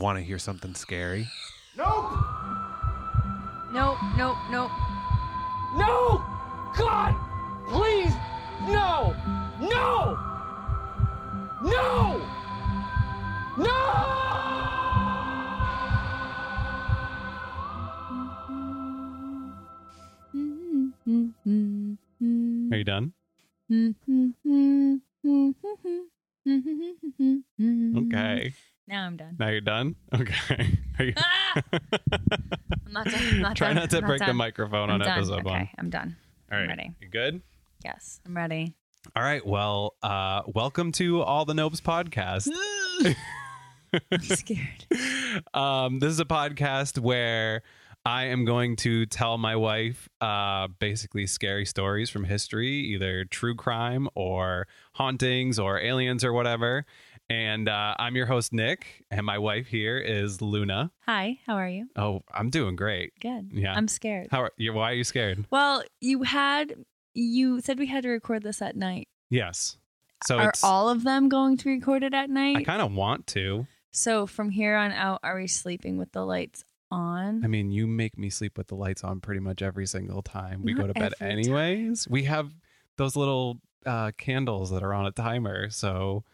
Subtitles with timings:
[0.00, 1.28] Want to hear something scary?
[1.76, 2.10] Nope!
[3.70, 4.70] Nope, nope, nope.
[5.76, 6.24] No!
[6.74, 7.14] God!
[7.68, 8.14] Please!
[8.66, 9.14] No!
[9.60, 10.16] No!
[11.62, 12.18] No!
[13.58, 13.74] No.
[22.72, 23.12] Are you done?
[23.70, 24.96] Mm-hmm.
[27.98, 28.54] Okay.
[28.88, 29.36] Now I'm done.
[29.38, 29.96] Now you're done?
[30.14, 30.78] Okay.
[31.00, 31.14] You...
[31.16, 31.62] Ah!
[31.72, 33.14] I'm not done.
[33.22, 33.76] I'm not Try done.
[33.76, 35.18] not to I'm break the microphone I'm on done.
[35.18, 35.68] episode okay, one.
[35.78, 36.14] I'm done.
[36.52, 36.64] All right.
[36.64, 36.92] I'm ready.
[37.00, 37.40] You good?
[37.82, 38.74] Yes, I'm ready.
[39.16, 39.44] All right.
[39.46, 42.48] Well, uh, welcome to All the Nopes podcast.
[44.12, 44.84] I'm scared.
[45.54, 47.62] um, this is a podcast where
[48.04, 53.54] I am going to tell my wife uh, basically scary stories from history, either true
[53.54, 56.84] crime or hauntings or aliens or whatever.
[57.30, 60.90] And uh, I'm your host, Nick, and my wife here is Luna.
[61.06, 61.86] Hi, how are you?
[61.94, 63.12] Oh, I'm doing great.
[63.20, 63.52] Good.
[63.52, 63.72] Yeah.
[63.72, 64.26] I'm scared.
[64.32, 64.72] How are you?
[64.72, 65.46] Why are you scared?
[65.48, 66.74] well, you had
[67.14, 69.06] you said we had to record this at night.
[69.30, 69.76] Yes.
[70.26, 70.64] So are it's.
[70.64, 72.56] all of them going to be recorded at night?
[72.56, 73.68] I kind of want to.
[73.92, 77.44] so from here on out, are we sleeping with the lights on?
[77.44, 80.62] I mean, you make me sleep with the lights on pretty much every single time
[80.64, 82.08] we Not go to bed, anyways.
[82.08, 82.50] We have
[82.96, 86.24] those little uh, candles that are on a timer, so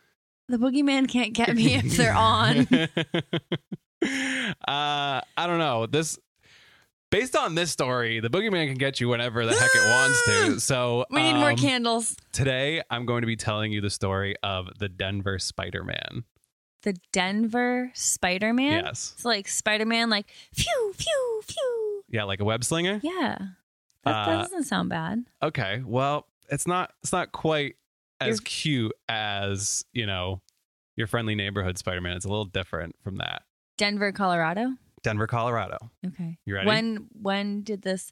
[0.49, 2.67] the boogeyman can't get me if they're on.
[4.03, 5.87] uh, I don't know.
[5.87, 6.19] This
[7.11, 10.61] based on this story, the boogeyman can get you whenever the heck it wants to.
[10.61, 12.17] So we need more um, candles.
[12.33, 16.25] Today, I'm going to be telling you the story of the Denver Spider Man.
[16.83, 18.85] The Denver Spider Man.
[18.85, 22.03] Yes, It's like Spider Man, like phew, phew, phew.
[22.09, 23.01] yeah, like a web slinger.
[23.03, 23.39] Yeah.
[24.05, 25.25] That, Uh, that doesn't sound bad.
[25.43, 26.93] Okay, well, it's not.
[27.03, 27.75] It's not quite
[28.21, 30.41] as You're- cute as you know
[30.97, 32.17] your friendly neighborhood Spider Man.
[32.17, 33.43] It's a little different from that.
[33.79, 34.73] Denver, Colorado.
[35.03, 35.77] Denver, Colorado.
[36.07, 36.39] Okay.
[36.47, 36.67] You ready?
[36.67, 38.11] When when did this?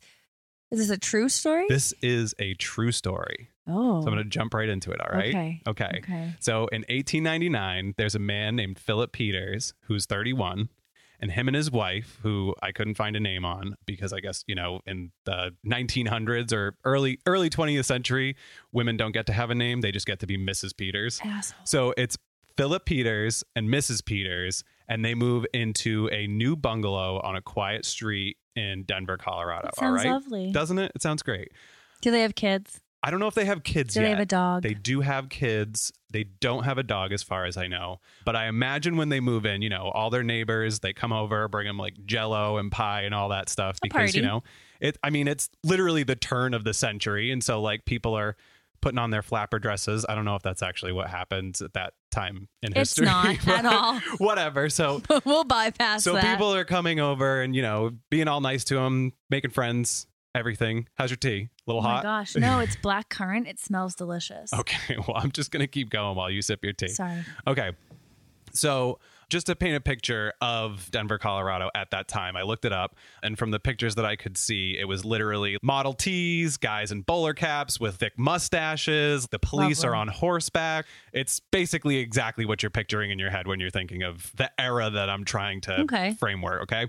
[0.70, 1.66] Is this a true story?
[1.68, 3.48] This is a true story.
[3.68, 4.00] oh.
[4.02, 5.00] So I'm going to jump right into it.
[5.00, 5.28] All right.
[5.28, 5.60] Okay.
[5.68, 6.00] Okay.
[6.02, 6.34] Okay.
[6.40, 10.68] So in 1899, there's a man named Philip Peters who's 31,
[11.24, 14.44] and him and his wife, who I couldn't find a name on because I guess
[14.46, 18.36] you know in the 1900s or early early 20th century,
[18.72, 20.76] women don't get to have a name; they just get to be Mrs.
[20.76, 21.22] Peters.
[21.24, 21.60] Asshole.
[21.64, 22.18] So it's
[22.58, 24.04] Philip Peters and Mrs.
[24.04, 29.68] Peters, and they move into a new bungalow on a quiet street in Denver, Colorado.
[29.68, 30.52] That sounds right, lovely.
[30.52, 30.92] doesn't it?
[30.94, 31.52] It sounds great.
[32.02, 32.82] Do they have kids?
[33.04, 34.06] I don't know if they have kids Do yet.
[34.06, 34.62] they have a dog?
[34.62, 35.92] They do have kids.
[36.10, 38.00] They don't have a dog, as far as I know.
[38.24, 41.46] But I imagine when they move in, you know, all their neighbors they come over,
[41.48, 44.42] bring them like Jello and pie and all that stuff because you know
[44.80, 44.96] it.
[45.02, 48.36] I mean, it's literally the turn of the century, and so like people are
[48.80, 50.04] putting on their flapper dresses.
[50.08, 53.06] I don't know if that's actually what happens at that time in It's history.
[53.06, 54.00] It's not at all.
[54.18, 54.68] Whatever.
[54.68, 56.10] So we'll bypass that.
[56.10, 56.24] so that.
[56.24, 60.88] people are coming over and you know being all nice to them, making friends, everything.
[60.96, 61.48] How's your tea?
[61.48, 61.88] A little hot?
[61.88, 62.02] oh my hot?
[62.02, 62.58] gosh, no!
[62.64, 63.46] It's black currant.
[63.46, 64.52] It smells delicious.
[64.52, 66.88] Okay, well, I'm just going to keep going while you sip your tea.
[66.88, 67.24] Sorry.
[67.46, 67.72] Okay.
[68.52, 69.00] So,
[69.30, 72.94] just to paint a picture of Denver, Colorado at that time, I looked it up,
[73.20, 77.00] and from the pictures that I could see, it was literally Model Ts, guys in
[77.02, 79.26] bowler caps with thick mustaches.
[79.26, 79.88] The police Lovely.
[79.88, 80.86] are on horseback.
[81.12, 84.88] It's basically exactly what you're picturing in your head when you're thinking of the era
[84.90, 86.14] that I'm trying to Okay.
[86.14, 86.62] framework.
[86.62, 86.88] Okay.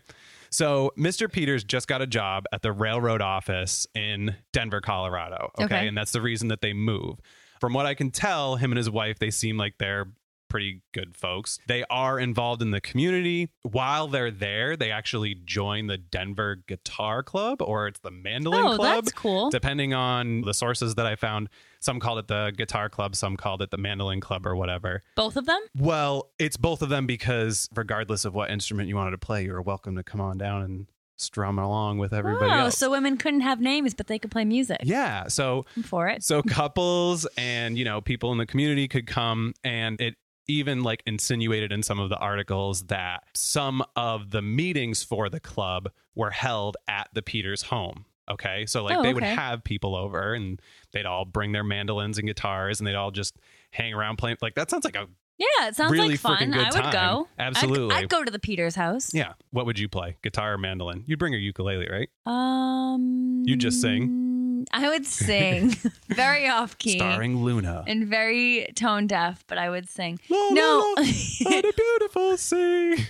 [0.55, 1.29] So, Mr.
[1.29, 5.51] Peters just got a job at the railroad office in Denver, Colorado.
[5.59, 5.65] Okay.
[5.65, 5.87] Okay.
[5.89, 7.19] And that's the reason that they move.
[7.59, 10.07] From what I can tell, him and his wife, they seem like they're
[10.49, 11.59] pretty good folks.
[11.67, 13.49] They are involved in the community.
[13.63, 18.75] While they're there, they actually join the Denver Guitar Club or it's the Mandolin Oh,
[18.77, 19.03] Club.
[19.03, 19.49] that's cool.
[19.49, 21.49] Depending on the sources that I found,
[21.85, 25.03] some called it the Guitar Club, some called it the Mandolin Club or whatever.
[25.15, 25.61] Both of them?
[25.77, 29.53] Well, it's both of them because regardless of what instrument you wanted to play, you
[29.53, 30.87] were welcome to come on down and
[31.17, 32.77] strum along with everybody oh, else.
[32.77, 34.79] so women couldn't have names, but they could play music.
[34.83, 36.23] yeah, so I'm for it.
[36.23, 40.15] so couples and you know people in the community could come and it
[40.47, 45.39] even like insinuated in some of the articles that some of the meetings for the
[45.39, 48.05] club were held at the Peters home.
[48.29, 48.65] Okay.
[48.65, 50.59] So like Oh, they would have people over and
[50.93, 53.35] they'd all bring their mandolins and guitars and they'd all just
[53.71, 55.07] hang around playing like that sounds like a
[55.37, 56.53] Yeah, it sounds really like fun.
[56.53, 56.91] I would time.
[56.91, 57.27] go.
[57.37, 57.93] Absolutely.
[57.95, 59.13] I'd, I'd go to the Peters house.
[59.13, 59.33] yeah.
[59.51, 60.17] What would you play?
[60.23, 61.03] Guitar or mandolin?
[61.05, 62.09] You'd bring your ukulele, right?
[62.25, 64.65] Um You just sing?
[64.71, 65.75] I would sing.
[66.09, 66.97] very off key.
[66.97, 67.83] Starring Luna.
[67.85, 70.19] and very tone deaf, but I would sing.
[70.29, 70.93] La, la, No.
[70.97, 71.03] la,
[71.43, 73.05] what a beautiful sea.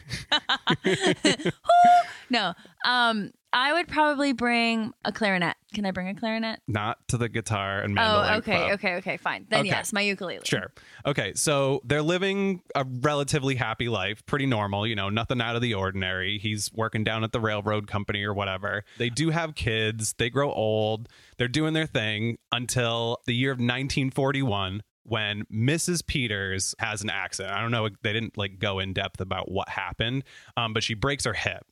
[2.29, 2.53] No.
[2.85, 5.55] Um, I would probably bring a clarinet.
[5.73, 6.59] Can I bring a clarinet?
[6.67, 8.71] Not to the guitar and mandolin Oh, okay, club.
[8.73, 9.45] okay, okay, fine.
[9.49, 9.69] Then Okay.
[9.69, 10.41] yes, my ukulele.
[10.43, 10.73] Sure.
[11.05, 11.33] Okay.
[11.35, 15.73] So they're living a relatively happy life, pretty normal, you know, nothing out of the
[15.73, 16.37] ordinary.
[16.37, 18.83] He's working down at the railroad company or whatever.
[18.97, 21.07] They do have kids, they grow old,
[21.37, 26.05] they're doing their thing until the year of 1941 when Mrs.
[26.05, 27.55] Peters has an accident.
[27.55, 30.23] I don't know, they didn't like go in depth about what happened,
[30.57, 31.63] um, but she breaks her hip.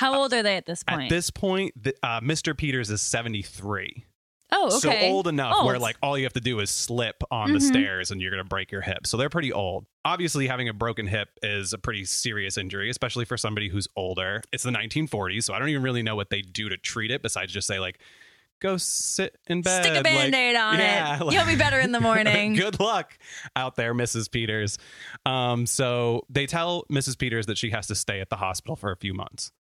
[0.00, 1.02] How old are they at this point?
[1.02, 2.56] At this point, the, uh, Mr.
[2.56, 4.06] Peters is 73.
[4.52, 4.78] oh, okay.
[4.78, 5.66] So old enough Old.
[5.66, 7.68] where like all you have to do is slip on the Mhm.
[7.68, 9.06] stairs and you're going to break your hip.
[9.06, 9.86] So they're pretty old.
[10.04, 14.42] Obviously having a broken hip is a pretty serious injury, especially for somebody who's older.
[14.52, 17.22] It's the 1940s, so I don't even really know what they do to treat it
[17.22, 18.00] besides just say like
[18.60, 19.82] go sit in bed.
[19.84, 21.24] Stick a like- band-aid on yeah, it.
[21.24, 22.54] like- You'll be better in the morning.
[22.54, 23.16] Good luck
[23.54, 24.30] out there, Mrs.
[24.30, 24.78] Peters.
[25.24, 27.16] Um, so they tell Mrs.
[27.18, 29.52] Peters that she has to stay at the hospital for a few months.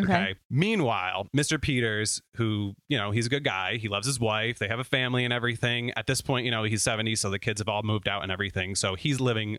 [0.00, 0.34] Okay.
[0.50, 1.60] Meanwhile, Mr.
[1.60, 3.76] Peters, who, you know, he's a good guy.
[3.76, 4.58] He loves his wife.
[4.58, 5.92] They have a family and everything.
[5.96, 8.32] At this point, you know, he's 70, so the kids have all moved out and
[8.32, 8.74] everything.
[8.74, 9.58] So he's living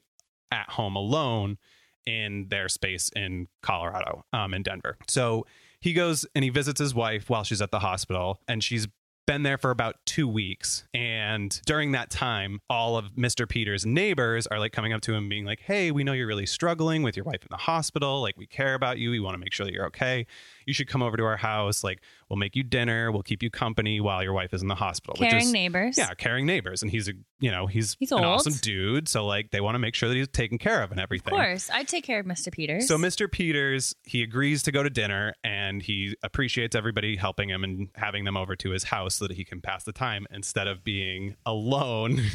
[0.51, 1.57] at home alone
[2.05, 4.97] in their space in Colorado, um, in Denver.
[5.07, 5.45] So
[5.79, 8.87] he goes and he visits his wife while she's at the hospital, and she's
[9.25, 10.83] been there for about two weeks.
[10.93, 13.47] And during that time, all of Mr.
[13.49, 16.45] Peters' neighbors are like coming up to him, being like, Hey, we know you're really
[16.45, 18.21] struggling with your wife in the hospital.
[18.21, 19.09] Like, we care about you.
[19.11, 20.27] We want to make sure that you're okay.
[20.65, 21.83] You should come over to our house.
[21.83, 23.11] Like, we'll make you dinner.
[23.11, 25.15] We'll keep you company while your wife is in the hospital.
[25.19, 25.97] which Caring is, neighbors.
[25.97, 26.81] yeah, caring neighbors.
[26.81, 28.25] And he's a, you know, he's, He's an old.
[28.27, 29.07] awesome dude.
[29.07, 31.33] So, like, they want to make sure that he's taken care of and everything.
[31.33, 31.69] Of course.
[31.71, 32.51] I'd take care of Mr.
[32.51, 32.87] Peters.
[32.87, 33.31] So Mr.
[33.31, 38.23] Peters, he agrees to go to dinner and he appreciates everybody helping him and having
[38.25, 41.35] them over to his house so that he can pass the time instead of being
[41.45, 42.19] alone.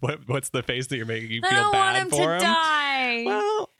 [0.00, 1.30] What, what's the face that you're making?
[1.30, 2.40] You I feel don't bad want him for to him?
[2.40, 3.22] die.
[3.26, 3.70] Well,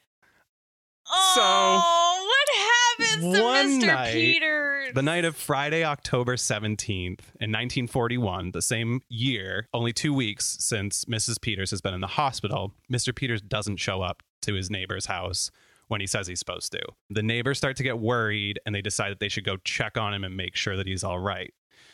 [1.12, 3.86] oh, what happens to Mr.
[3.86, 4.94] night, Peters?
[4.94, 7.06] the night of Friday, October 17th
[7.40, 11.40] in 1941, the same year, only two weeks since Mrs.
[11.40, 13.14] Peters has been in the hospital, Mr.
[13.14, 15.50] Peters doesn't show up to his neighbor's house
[15.88, 16.80] when he says he's supposed to.
[17.10, 20.14] The neighbors start to get worried and they decide that they should go check on
[20.14, 21.52] him and make sure that he's all right.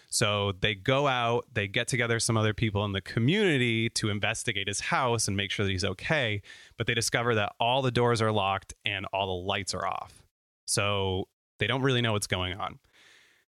[0.09, 4.69] So they go out, they get together some other people in the community to investigate
[4.69, 6.43] his house and make sure that he's okay.
[6.77, 10.23] But they discover that all the doors are locked and all the lights are off.
[10.67, 12.79] So they don't really know what's going on.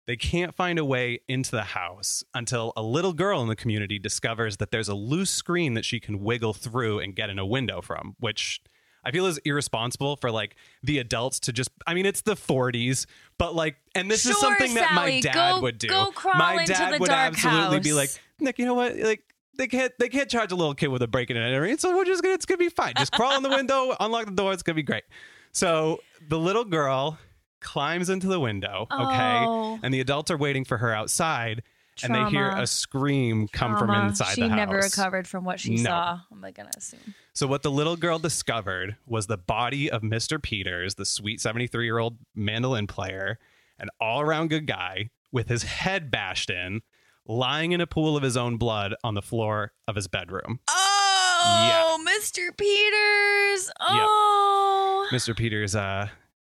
[0.06, 3.98] They can't find a way into the house until a little girl in the community
[3.98, 7.46] discovers that there's a loose screen that she can wiggle through and get in a
[7.46, 8.60] window from, which
[9.04, 13.06] I feel is irresponsible for like the adults to just I mean it's the 40s,
[13.38, 15.88] but like and this is Sure, something that my dad go- would do.
[15.88, 18.10] go crawl my into dad the would dark absolutely be like,
[18.40, 18.96] "Nick, you know what?
[18.96, 19.22] Like
[19.56, 21.96] they can't they can't charge a little kid with a break in and entering, so
[21.96, 22.92] we're just gonna it's gonna be fine.
[22.96, 25.04] Just crawl in the window, unlock the door, it's gonna be great.
[25.52, 27.18] So the little girl
[27.60, 29.78] climbs into the window, okay, Oh.
[29.82, 31.62] and the adults are waiting for her outside,
[32.02, 34.56] and they hear a scream come from inside she the house.
[34.58, 35.82] She never recovered from what she No.
[35.84, 36.20] saw.
[36.32, 37.14] I'm like gonna assume.
[37.32, 40.42] So what the little girl discovered was the body of Mr.
[40.42, 43.38] Peters, the sweet 73-year-old mandolin player,
[43.78, 46.80] an all-around good guy with his head bashed in,
[47.26, 50.60] lying in a pool of his own blood on the floor of his bedroom.
[50.68, 52.56] Oh, Mr.
[52.56, 53.70] Peters.
[53.80, 55.36] Oh, Mr.
[55.36, 56.08] Peters uh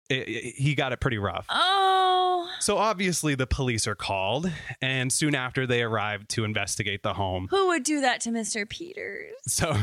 [0.09, 1.45] it- it- he got it pretty rough.
[1.50, 2.19] oh.
[2.59, 4.51] So obviously the police are called
[4.81, 7.47] and soon after they arrive to investigate the home.
[7.51, 8.67] Who would do that to Mr.
[8.67, 9.33] Peters?
[9.47, 9.75] So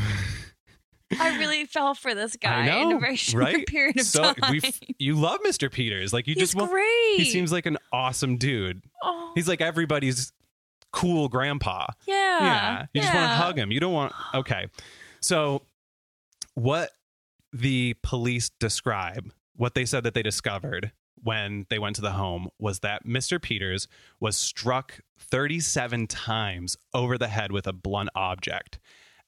[1.19, 3.67] I really fell for this guy know, in a very short right?
[3.69, 4.61] period of so time.
[4.99, 5.71] you love Mr.
[5.71, 6.13] Peters.
[6.13, 7.15] Like you He's just want great.
[7.17, 8.83] he seems like an awesome dude.
[9.03, 10.33] Oh, He's like everybody's
[10.93, 11.87] cool grandpa.
[12.07, 12.41] yeah.
[12.41, 12.87] Yeah.
[12.93, 13.71] You just want to hug him.
[13.71, 14.67] You don't want Okay.
[15.21, 15.63] So
[16.55, 16.91] what
[17.53, 20.93] the police describe, what they said that they discovered
[21.27, 23.43] when they went to the home was that Mr.
[23.43, 23.89] Peters
[24.21, 28.79] was struck 37 times over the head with a blunt object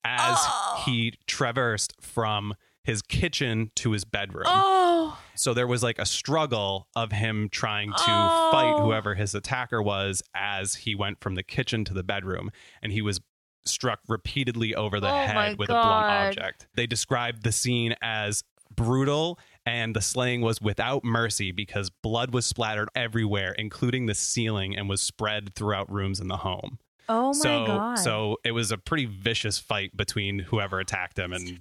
[0.04, 0.82] as Oh.
[0.86, 4.46] he traversed from his kitchen to his bedroom.
[4.46, 8.48] Oh, So there was like a struggle of him trying to Oh.
[8.52, 12.50] fight whoever his attacker was as he went from the kitchen to the bedroom
[12.80, 13.20] and he was
[13.64, 16.68] struck repeatedly over the Oh head with a blunt object.
[16.74, 19.38] They described the scene as brutal
[19.68, 24.88] and the slaying was without mercy because blood was splattered everywhere including the ceiling and
[24.88, 26.78] was spread throughout rooms in the home.
[27.08, 27.94] oh my so god.
[27.98, 31.60] so it was a pretty vicious fight between whoever attacked him and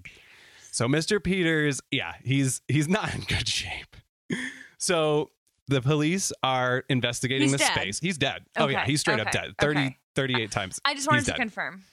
[0.72, 1.24] so Mr.
[1.24, 3.96] Peters, yeah, he's he's not in good shape.
[4.80, 5.32] So
[5.68, 7.72] the police are investigating He's the dead.
[7.74, 8.00] space.
[8.00, 8.46] He's dead.
[8.56, 9.54] Oh yeah, he's straight up okay, dead.
[9.60, 9.98] 30, okay.
[10.16, 10.80] 38 times.
[10.86, 11.40] I just wanted he's to dead.
[11.40, 11.84] confirm.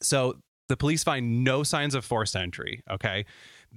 [0.00, 0.38] So
[0.68, 2.82] the police find no signs of forced entry.
[2.90, 3.26] Okay.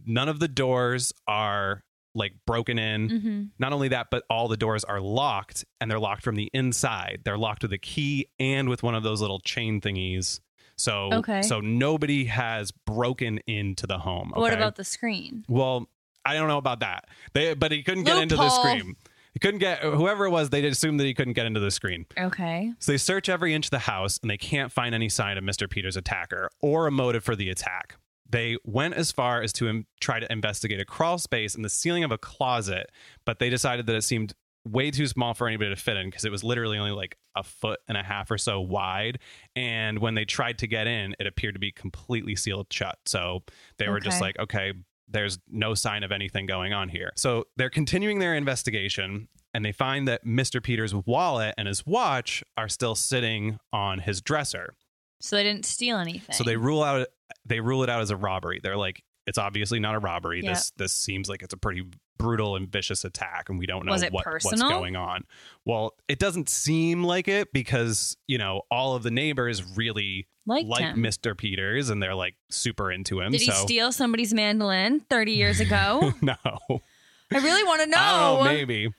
[0.06, 1.84] None of the doors are
[2.14, 3.10] like broken in.
[3.10, 6.50] hmm Not only that, but all the doors are locked and they're locked from the
[6.54, 7.22] inside.
[7.26, 10.40] They're locked with a key and with one of those little chain thingies.
[10.78, 11.42] So Okay.
[11.42, 14.32] so nobody has broken into the home.
[14.36, 15.44] What about the screen?
[15.50, 15.90] Well,
[16.26, 17.06] I don't know about that.
[17.34, 18.96] They but he couldn't get into the screen.
[19.34, 22.06] He couldn't get whoever it was, they assumed that he couldn't get into the screen.
[22.18, 22.72] Okay.
[22.80, 25.44] So they search every inch of the house and they can't find any sign of
[25.44, 25.70] Mr.
[25.70, 27.98] Peters' attacker or a motive for the attack.
[28.36, 31.70] They went as far as to im- try to investigate a crawl space in the
[31.70, 32.92] ceiling of a closet,
[33.26, 34.34] but they decided that it seemed
[34.66, 37.44] way too small for anybody to fit in because it was literally only like a
[37.44, 39.20] foot and a half or so wide.
[39.56, 42.98] And when they tried to get in, it appeared to be completely sealed shut.
[43.06, 43.44] So
[43.78, 44.74] they were just like, okay,
[45.08, 47.14] there's no sign of anything going on here.
[47.16, 50.62] So they're continuing their investigation and they find that Mr.
[50.62, 54.74] Peters' wallet and his watch are still sitting on his dresser.
[55.22, 56.36] So they didn't steal anything.
[56.36, 57.08] So they rule out
[57.46, 58.60] they rule it out as a robbery.
[58.62, 60.42] They're like it's obviously not a robbery.
[60.44, 60.54] Yeah.
[60.54, 61.84] This this seems like it's a pretty
[62.18, 65.24] brutal and vicious attack and we don't know what, what's going on.
[65.66, 70.68] Well, it doesn't seem like it because, you know, all of the neighbors really liked
[70.68, 70.98] like him.
[70.98, 71.38] Mr.
[71.38, 73.32] Peters and they're like super into him.
[73.32, 76.14] Did he steal somebody's mandolin 30 years ago?
[76.22, 76.36] no.
[76.44, 78.40] I really want to know.
[78.42, 78.94] I maybe.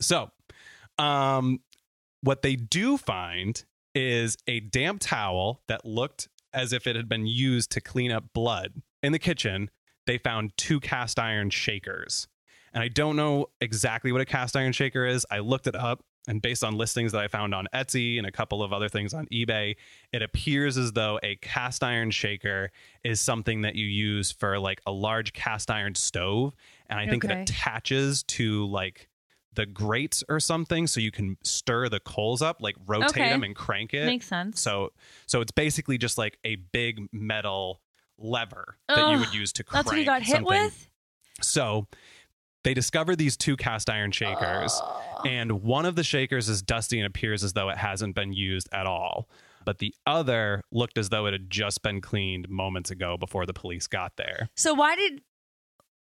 [0.00, 0.30] So,
[0.98, 1.60] um,
[2.22, 3.62] what they do find
[3.94, 8.32] is a damp towel that looked as if it had been used to clean up
[8.32, 8.82] blood.
[9.02, 9.70] In the kitchen,
[10.06, 12.28] they found two cast iron shakers.
[12.72, 15.26] And I don't know exactly what a cast iron shaker is.
[15.30, 18.30] I looked it up, and based on listings that I found on Etsy and a
[18.30, 19.74] couple of other things on eBay,
[20.12, 22.70] it appears as though a cast iron shaker
[23.02, 26.54] is something that you use for like a large cast iron stove.
[26.88, 27.40] And I think Okay.
[27.40, 29.08] it attaches to like
[29.54, 33.28] the grates or something so you can stir the coals up, like rotate Okay.
[33.28, 34.06] them and crank it.
[34.06, 34.60] Makes sense.
[34.60, 34.92] So
[35.26, 37.80] so it's basically just like a big metal
[38.18, 40.62] lever that you would use to crank That's what he got hit something.
[40.62, 40.88] with?
[41.42, 41.86] So
[42.62, 45.26] they discovered these two cast iron shakers, Ugh.
[45.26, 48.68] and one of the shakers is dusty and appears as though it hasn't been used
[48.72, 49.28] at all.
[49.64, 53.52] But the other looked as though it had just been cleaned moments ago before the
[53.54, 54.48] police got there.
[54.56, 55.22] So why did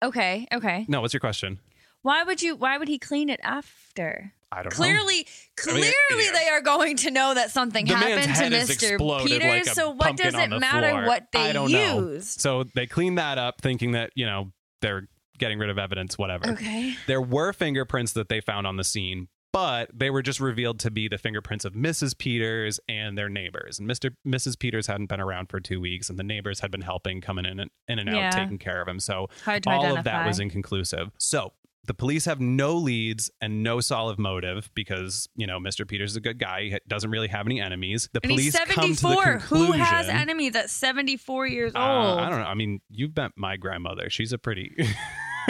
[0.02, 0.85] Okay, okay.
[0.88, 1.59] No, what's your question?
[2.08, 4.32] Why would you why would he clean it after?
[4.50, 4.76] I don't know.
[4.76, 5.26] Clearly,
[5.66, 6.32] I mean, clearly yeah.
[6.32, 9.26] they are going to know that something The happened to Mr.
[9.26, 9.42] Peters.
[9.42, 11.04] like so what does it matter floor.
[11.04, 12.08] what they I don't know.
[12.08, 12.40] used?
[12.40, 16.48] So they cleaned that up, thinking that you know they're getting rid of evidence, whatever.
[16.52, 16.96] Okay.
[17.06, 20.90] There were fingerprints that they found on the scene, but they were just revealed to
[20.90, 22.16] be the fingerprints of Mrs.
[22.16, 23.78] Peters and their neighbors.
[23.78, 24.14] And Mr.
[24.26, 24.58] Mrs.
[24.58, 27.60] Peters hadn't been around for two weeks, and the neighbors had been helping, coming in
[27.60, 28.30] and in and out, Yeah.
[28.30, 28.98] taking care of him.
[28.98, 29.98] So all identify.
[29.98, 31.10] of that was inconclusive.
[31.18, 31.52] So
[31.88, 35.88] the police have no leads and no solid motive because you know Mr.
[35.88, 36.64] Peters is a good guy.
[36.64, 38.09] He doesn't really have any enemies.
[38.12, 39.40] The and he's police come to the conclusion.
[39.40, 42.21] Who has enemies at 74 years Uh, old?
[42.21, 42.45] I don't know.
[42.45, 44.09] I mean, you've met my grandmother.
[44.11, 44.76] She's a pretty.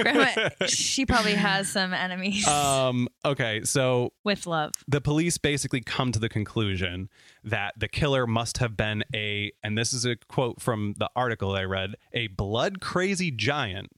[0.00, 3.08] Grandma, she probably has some enemies um.
[3.24, 3.62] Okay.
[3.64, 4.70] So with love.
[4.86, 7.08] the police basically come to the conclusion
[7.42, 11.52] that the killer must have been a, and this is a quote from the article
[11.56, 13.88] I read, a blood crazy giant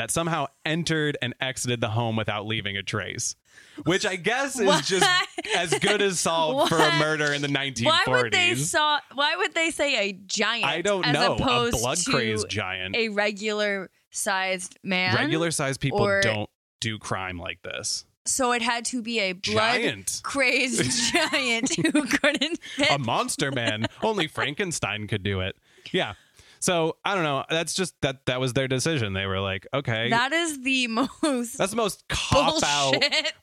[0.00, 3.36] that somehow entered and exited the home without leaving a trace.
[3.84, 4.82] Which I guess is What?
[4.84, 5.06] just
[5.54, 7.84] as good as solved for a murder in the 1940s.
[7.84, 9.00] Why would they saw?
[9.12, 10.64] Why would they say a giant?
[10.64, 11.34] I don't as know.
[11.34, 12.96] A blood crazed giant.
[12.96, 15.14] a regular sized man.
[15.16, 16.48] Regular sized people or- don't
[16.80, 18.06] do crime like this.
[18.26, 20.20] So it had to be a blood Giant.
[20.22, 22.90] crazed giant who couldn't fit.
[22.90, 23.86] a monster man.
[24.02, 25.56] Only Frankenstein could do it.
[25.92, 26.14] Yeah.
[26.60, 27.44] So I don't know.
[27.48, 29.14] That's just that that was their decision.
[29.14, 30.86] They were like, okay, that is the
[31.22, 32.94] most that's the most cop out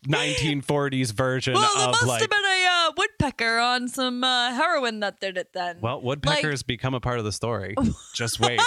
[0.08, 2.22] 1940s version Well, of must like.
[2.22, 5.80] have been a uh, woodpecker on some uh, heroin that did it then.
[5.82, 7.76] well, woodpeckers become a part of the story.
[8.14, 8.62] Just wait.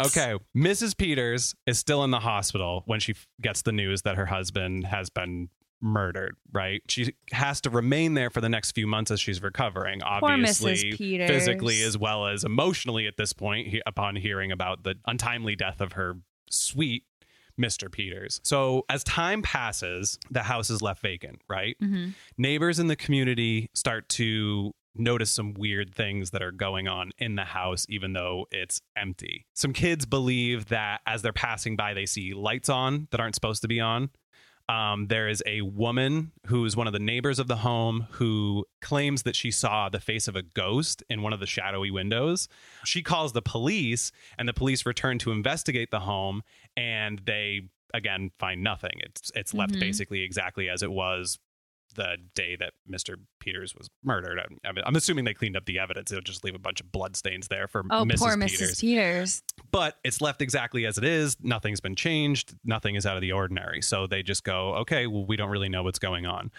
[0.00, 0.96] Okay, Mrs.
[0.96, 4.86] Peters is still in the hospital when she f- gets the news that her husband
[4.86, 5.48] has been
[5.80, 6.82] murdered, right?
[6.88, 10.90] She has to remain there for the next few months as she's recovering, obviously
[11.28, 15.80] physically as well as emotionally at this point he, upon hearing about the untimely death
[15.80, 16.14] of her
[16.50, 17.04] sweet
[17.60, 17.90] Mr.
[17.90, 18.40] Peters.
[18.44, 21.76] So, as time passes, the house is left vacant, right?
[21.82, 22.14] Mhm.
[22.36, 27.34] Neighbors in the community start to notice some weird things that are going on in
[27.36, 29.46] the house, even though it's empty.
[29.54, 33.62] Some kids believe that as they're passing by, they see lights on that aren't supposed
[33.62, 34.10] to be on.
[34.68, 39.22] Um, there is a woman who's one of the neighbors of the home who claims
[39.22, 42.48] that she saw the face of a ghost in one of the shadowy windows.
[42.84, 46.42] She calls the police, and the police return to investigate the home,
[46.76, 47.62] and they
[47.94, 49.00] again find nothing.
[49.00, 49.80] It's it's left Mhm.
[49.80, 51.38] basically exactly as it was
[51.94, 53.14] the day that Mr.
[53.40, 54.38] Peters was murdered.
[54.64, 56.10] I mean, I'm assuming they cleaned up the evidence.
[56.10, 58.18] They'll just leave a bunch of blood stains there for Oh, Mrs.
[58.18, 58.60] poor Peters.
[58.72, 58.80] Mrs.
[58.80, 59.42] Peters.
[59.70, 61.36] But it's left exactly as it is.
[61.42, 62.54] Nothing's been changed.
[62.64, 63.82] Nothing is out of the ordinary.
[63.82, 66.50] So they just go, okay, well, we don't really know what's going on.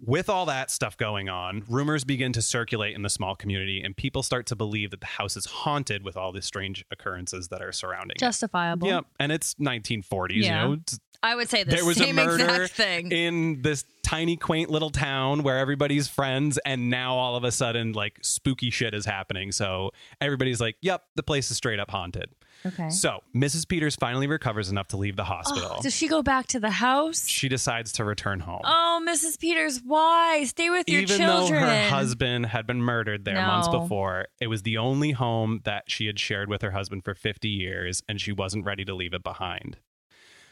[0.00, 3.96] With all that stuff going on, rumors begin to circulate in the small community, and
[3.96, 7.60] people start to believe that the house is haunted with all the strange occurrences that
[7.62, 8.18] are surrounding it.
[8.20, 8.86] Justifiable.
[8.86, 9.06] Yep.
[9.18, 10.62] And it's 1940s, Yeah.
[10.62, 13.12] you know, it's- I would say the there was a same murder exact thing.
[13.12, 17.92] in this tiny quaint little town where everybody's friends and now all of a sudden
[17.92, 22.30] like spooky shit is happening so everybody's like yep the place is straight up haunted
[22.64, 22.88] okay.
[22.88, 26.46] so mrs peters finally recovers enough to leave the hospital Oh, does she go back
[26.46, 27.26] to the house?
[27.26, 29.38] she decides to return home Oh, Mrs.
[29.38, 30.44] Peters, why?
[30.44, 31.60] Stay with your even children.
[31.62, 35.84] though her husband had been murdered there months before it was the only home that
[35.90, 39.12] she had shared with her husband for 50 years and she wasn't ready to leave
[39.12, 39.76] it behind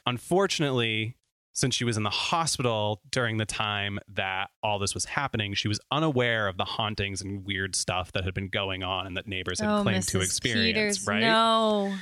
[0.06, 1.16] unfortunately
[1.52, 5.68] since she was in the hospital during the time that all this was happening she
[5.68, 9.26] was unaware of the hauntings and weird stuff that had been going on and that
[9.26, 10.10] neighbors had oh, claimed Mrs.
[10.10, 11.94] to experience Peters, right No.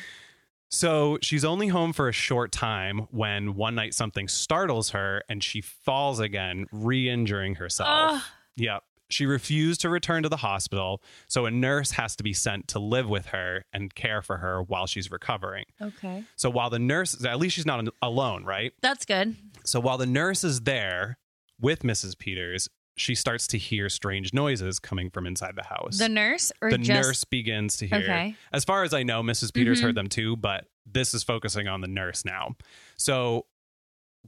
[0.71, 5.43] so she's only home for a short time when one night something startles her and
[5.43, 7.89] she falls again, re injuring herself.
[7.91, 8.23] Ugh.
[8.57, 8.83] Yep.
[9.15, 12.81] She refused to return to the hospital, so a nurse has to be sent to
[12.81, 15.67] live with her and care for her while she's recovering.
[15.81, 16.25] Okay.
[16.35, 18.73] So while the nurse, at least she's not alone, right?
[18.83, 19.37] That's good.
[19.65, 21.19] So while the nurse is there
[21.61, 22.19] with Mrs.
[22.19, 26.73] Peters, she starts to hear strange noises coming from inside the house The nurse or
[26.73, 27.99] the just nurse begins to hear.
[27.99, 28.35] Okay.
[28.53, 29.55] As far as I know, Mrs.
[29.55, 29.83] Peters Mhm.
[29.85, 32.57] heard them too, but this is focusing on the nurse now.
[32.97, 33.47] So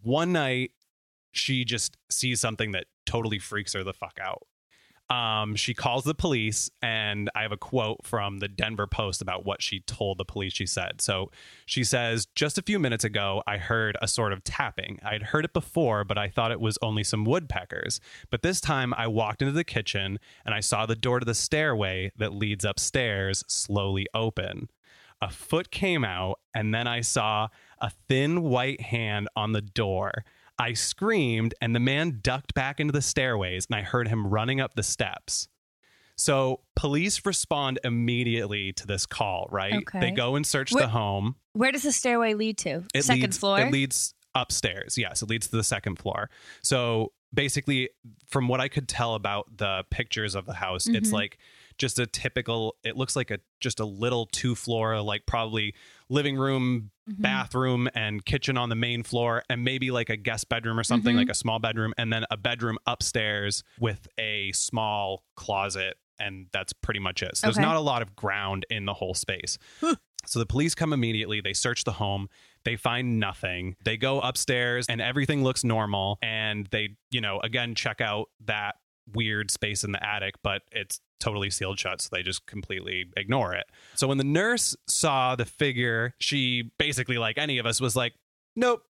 [0.01, 0.71] one night,
[1.33, 4.47] she just sees something that totally freaks her the fuck out.
[5.09, 9.45] Um, she calls the police, and I have a quote from the Denver Post about
[9.45, 10.53] what she told the police.
[10.53, 11.31] She said, So
[11.65, 14.99] she says, Just a few minutes ago, I heard a sort of tapping.
[15.05, 18.01] I'd heard it before, but I thought it was only some woodpeckers.
[18.31, 21.35] But this time I walked into the kitchen and I saw the door to the
[21.35, 24.69] stairway that leads upstairs slowly open.
[25.23, 27.49] A foot came out, and then I saw
[27.81, 30.25] a thin white hand on the door.
[30.59, 34.61] I screamed, and the man ducked back into the stairways, and I heard him running
[34.61, 35.49] up the steps.
[36.19, 39.75] So, police respond immediately to this call, right?
[39.75, 40.01] Okay.
[40.01, 41.37] They go and search Where- the home.
[41.53, 42.85] Where does the stairway lead to?
[42.95, 43.61] It Second leads, floor.
[43.61, 44.97] It leads upstairs.
[44.97, 46.31] Yes, it leads to the second floor.
[46.63, 47.91] So basically,
[48.29, 51.13] from what I could tell about the pictures of the house, it's Mhm.
[51.13, 51.39] like
[51.79, 52.77] just a typical.
[52.83, 55.75] It looks like a just a little two floor, like probably
[56.09, 57.23] living room, Mhm.
[57.23, 61.15] bathroom, and kitchen on the main floor, and maybe like a guest bedroom or something,
[61.15, 61.19] Mhm.
[61.21, 65.99] like a small bedroom, and then a bedroom upstairs with a small closet.
[66.19, 67.37] And that's pretty much it.
[67.37, 69.59] So there's not a lot of ground in the whole space.
[70.29, 71.41] So the police come immediately.
[71.41, 72.29] They search the home.
[72.65, 73.77] They find nothing.
[73.85, 76.19] They go upstairs and everything looks normal.
[76.21, 78.75] And they, you know, again, check out that
[79.15, 82.01] weird space in the attic, but it's totally sealed shut.
[82.03, 83.65] So they just completely ignore it.
[83.95, 88.15] So when the nurse saw the figure, she basically, like any of us, was like,
[88.55, 88.83] nope.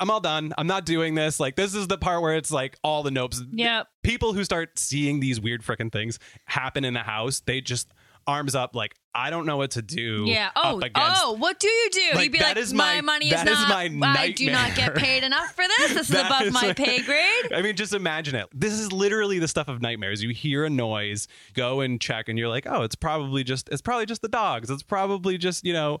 [0.00, 0.52] I'm all done.
[0.58, 1.38] I'm not doing this.
[1.38, 3.86] Like, this is the part where it's like all the nopes Yep.
[4.02, 7.92] people who start seeing these weird freaking things happen in the house, they just
[8.26, 10.24] arms up like I don't know what to do.
[10.26, 10.50] Yeah.
[10.56, 10.78] Oh.
[10.80, 11.32] against- Oh.
[11.34, 12.00] What do you do?
[12.14, 13.68] Like, You'd be like, is my, my- money is that is not.
[13.68, 14.10] my nightmare.
[14.18, 15.94] I do not get paid enough for this.
[15.94, 17.52] This is above is my like- pay grade.
[17.54, 18.46] I mean, just imagine it.
[18.52, 20.20] This is literally the stuff of nightmares.
[20.22, 23.82] You hear a noise, go and check, and you're like, "Oh, it's probably just it's
[23.82, 24.68] probably just the dogs.
[24.68, 26.00] It's probably just you know."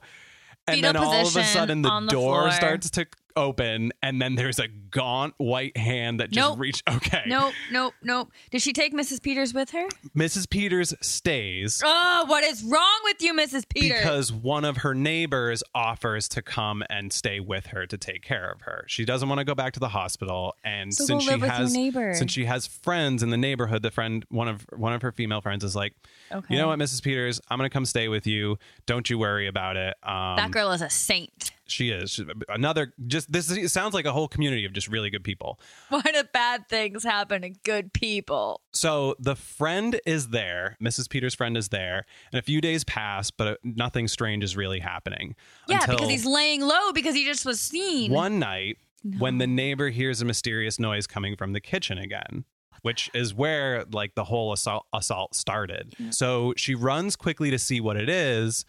[0.66, 2.50] And Fetal then all of a sudden, the, the door floor.
[2.52, 6.58] starts to open, and then there's a gaunt white hand that just Nope.
[6.58, 6.82] reach.
[6.94, 7.52] Okay, Nope.
[7.72, 7.94] Nope.
[8.02, 8.30] Nope.
[8.50, 9.20] Did she take Mrs.
[9.22, 9.88] Peters with her?
[10.16, 10.48] Mrs.
[10.48, 11.82] Peters stays.
[11.84, 13.68] Oh, what is wrong with you, Mrs.
[13.68, 13.98] Peters?
[14.00, 18.50] because one of her neighbors offers to come and stay with her to take care
[18.50, 18.84] of her.
[18.86, 22.30] She doesn't want to go back to the hospital, and So since she has since
[22.32, 25.64] she has friends in the neighborhood, the friend one of one of her female friends
[25.64, 25.94] is like,
[26.30, 26.54] okay.
[26.54, 27.02] you know what, Mrs.
[27.02, 28.58] Peters, I'm gonna come stay with you.
[28.86, 29.94] Don't you worry about it.
[30.02, 31.50] Um, That girl is a saint.
[31.66, 32.92] She is another.
[33.06, 35.58] Just this is- it sounds like a whole community of just really good people.
[35.88, 38.60] Why do bad things happen to good people?
[38.72, 40.76] So the friend is there.
[40.82, 41.08] Mrs.
[41.08, 44.80] Peters' friend is there, and a few days pass, but uh, nothing strange is really
[44.80, 45.36] happening.
[45.68, 48.10] Yeah, because he's laying low because he just was seen.
[48.10, 48.76] one night
[49.18, 52.44] when the neighbor hears a mysterious noise coming from the kitchen again
[52.82, 57.80] which is where like the whole assault assault started so she runs quickly to see
[57.82, 58.64] what it is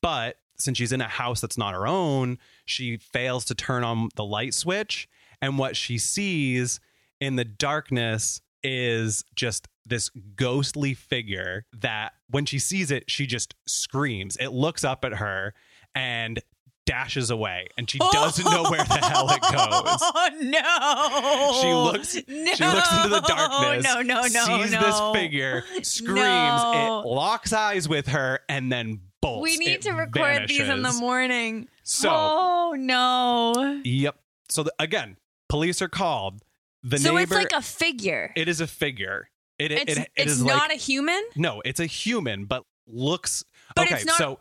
[0.00, 4.08] but since she's in a house that's not her own she fails to turn on
[4.16, 5.08] the light switch
[5.42, 6.80] and what she sees
[7.20, 13.54] in the darkness is just this ghostly figure that when she sees it she just
[13.66, 15.52] screams it looks up at her
[15.94, 16.40] and
[16.86, 20.00] dashes away and she doesn't know where the hell it goes.
[20.16, 21.60] Oh no!
[21.62, 22.54] She looks No.
[22.54, 24.80] she looks into the darkness, No, no, no, sees no.
[24.80, 27.02] this figure, screams, No.
[27.04, 29.42] it locks eyes with her, and then bolts.
[29.42, 31.68] We need It to record these in the morning.
[31.82, 33.80] So- oh no!
[33.84, 34.16] Yep.
[34.48, 35.16] So the, again,
[35.48, 36.42] police are called.
[36.82, 38.32] The so neighbor it's like a figure.
[38.36, 39.28] it is a figure.
[39.58, 41.22] It it, it's it, it it's is not like a human.
[41.36, 43.94] no, it's a human, but looks But okay.
[43.96, 44.38] it's not- so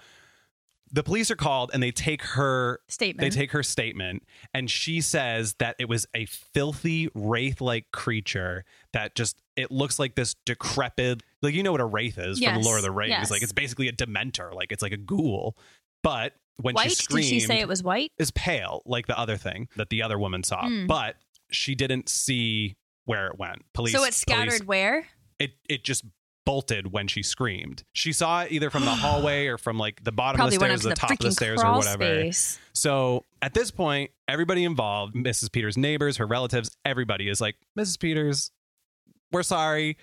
[0.94, 3.20] the police are called and they take her Statement.
[3.20, 9.16] they take her statement and she says that it was a filthy wraith-like creature that
[9.16, 12.66] just it looks like this decrepit like you know what a wraith is from Yes,
[12.66, 13.32] Lord of the Rings yes.
[13.32, 15.58] like it's basically a dementor like it's like a ghoul
[16.04, 16.90] but when white.
[16.90, 18.12] she screamed Did she say it was white?
[18.20, 20.86] is pale like the other thing that the other woman saw Hmm.
[20.88, 21.16] but
[21.50, 22.76] she didn't see
[23.06, 25.08] where it went police so it scattered police- where?
[25.40, 26.06] it it just
[26.46, 30.12] bolted when she screamed she saw it either from the hallway or from like the
[30.12, 32.60] bottom Probably of the stairs to the the top of the stairs or whatever space.
[32.74, 35.52] so at this point, everybody involved, Mrs.
[35.52, 38.00] Peters' neighbors, her relatives, everybody is like, Mrs.
[38.00, 38.52] Peters,
[39.34, 39.98] we're sorry.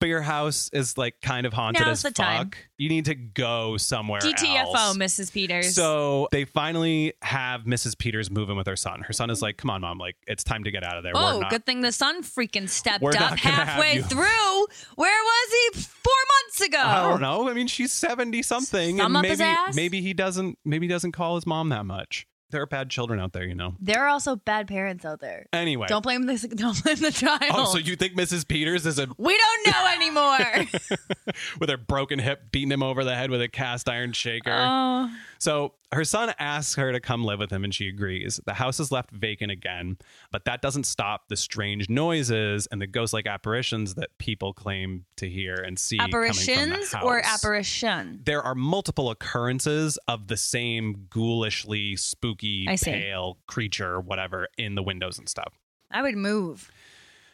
[0.00, 2.26] But your house is like kind of haunted Now's as the fuck.
[2.26, 2.50] time.
[2.76, 4.96] You need to go somewhere DTFO, else.
[4.98, 5.32] Mrs.
[5.32, 5.74] Peters.
[5.74, 7.96] So they finally have Mrs.
[7.96, 9.00] Peters move in with her son.
[9.02, 9.96] Her son is like, "Come on, mom!
[9.98, 12.68] Like it's time to get out of there." Oh, not- good thing the son freaking
[12.68, 14.02] stepped We're up gonna have halfway you.
[14.10, 14.66] through.
[14.96, 16.78] Where was he four months ago?
[16.82, 17.48] I don't know.
[17.48, 19.74] I mean, she's seventy something, Thumb and up his maybe ass?
[19.76, 22.26] maybe he doesn't maybe he doesn't call his mom that much.
[22.50, 23.74] There are bad children out there, you know.
[23.80, 25.46] There are also bad parents out there.
[25.52, 26.42] Anyway, Don't blame this.
[26.42, 27.42] Don't blame the child.
[27.50, 28.46] oh, so you think Mrs.
[28.46, 30.66] Peters is a we don't know anymore.
[31.60, 34.54] with her broken hip, beating him over the head with a cast iron shaker.
[34.56, 35.10] oh,
[35.44, 38.40] so her son asks her to come live with him, and she agrees.
[38.46, 39.98] The house is left vacant again,
[40.32, 45.28] but that doesn't stop the strange noises and the ghost-like apparitions that people claim to
[45.28, 45.98] hear and see.
[45.98, 48.20] coming from the apparitions or apparition?
[48.24, 55.18] There are multiple occurrences of the same ghoulishly, spooky, pale creature, whatever, in the windows
[55.18, 55.54] and stuff.
[55.90, 56.70] I would move.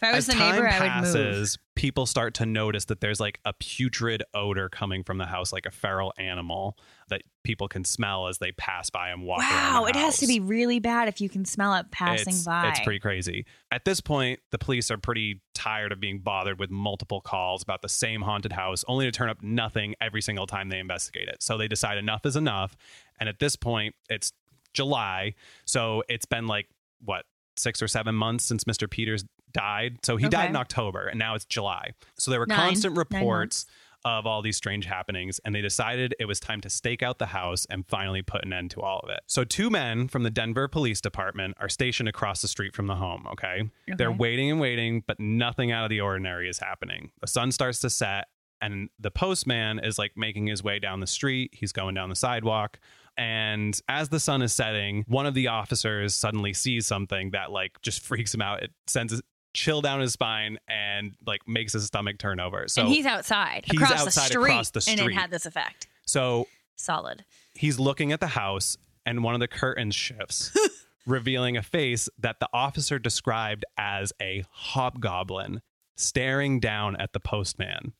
[0.03, 1.15] If I was As the time neighbor, I would move.
[1.15, 5.53] passes, people start to notice that there's like a putrid odor coming from the house,
[5.53, 9.75] like a feral animal that people can smell as they pass by and walk around.
[9.75, 12.69] Wow, it has to be really bad if you can smell it passing it's, by.
[12.69, 13.45] It's pretty crazy.
[13.71, 17.83] At this point, the police are pretty tired of being bothered with multiple calls about
[17.83, 21.43] the same haunted house, only to turn up nothing every single time they investigate it.
[21.43, 22.75] So they decide enough is enough.
[23.19, 24.33] And at this point, it's
[24.73, 25.35] July.
[25.67, 26.69] So it's been like,
[27.05, 28.89] what, six or seven months since Mr.
[28.89, 29.99] Peters died?
[30.05, 31.93] So he died in October, and now it's July.
[32.19, 32.59] So there were Nine.
[32.59, 33.67] constant reports
[34.05, 37.27] of all these strange happenings, and they decided it was time to stake out the
[37.27, 39.21] house and finally put an end to all of it.
[39.27, 42.95] So, two men from the Denver Police Department are stationed across the street from the
[42.95, 43.69] home, okay?
[43.99, 47.13] They're waiting and waiting, but nothing out of the ordinary is happening.
[47.21, 48.29] The sun starts to set,
[48.63, 51.51] and the postman is like making his way down the street.
[51.53, 52.79] He's going down the sidewalk.
[53.17, 57.81] And as the sun is setting, one of the officers suddenly sees something that like
[57.83, 58.63] just freaks him out.
[58.63, 59.21] It sends a
[59.55, 62.67] chill down his spine and like makes his stomach turn over.
[62.69, 65.87] So and he's outside, he's across, the street, across the and it had this effect.
[66.07, 67.25] so Solid.
[67.55, 70.57] he's looking at the house and one of the curtains shifts,
[71.07, 75.61] revealing a face that the officer described as a hobgoblin
[75.97, 77.93] staring down at the postman.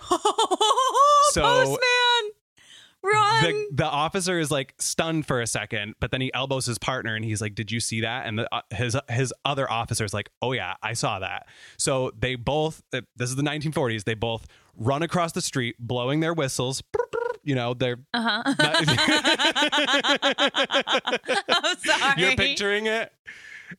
[1.30, 1.78] So- postman,
[3.02, 3.42] run!
[3.42, 7.14] The, the officer is like stunned for a second, but then he elbows his partner
[7.14, 10.14] and he's like, "Did you see that?" And the, uh, his his other officer is
[10.14, 11.46] like, "Oh yeah, I saw that."
[11.78, 14.04] So they both uh, this is the 1940s.
[14.04, 16.82] They both run across the street, blowing their whistles.
[17.44, 18.54] You know, they're uh huh.
[21.48, 22.12] I'm sorry.
[22.16, 23.12] You're picturing it,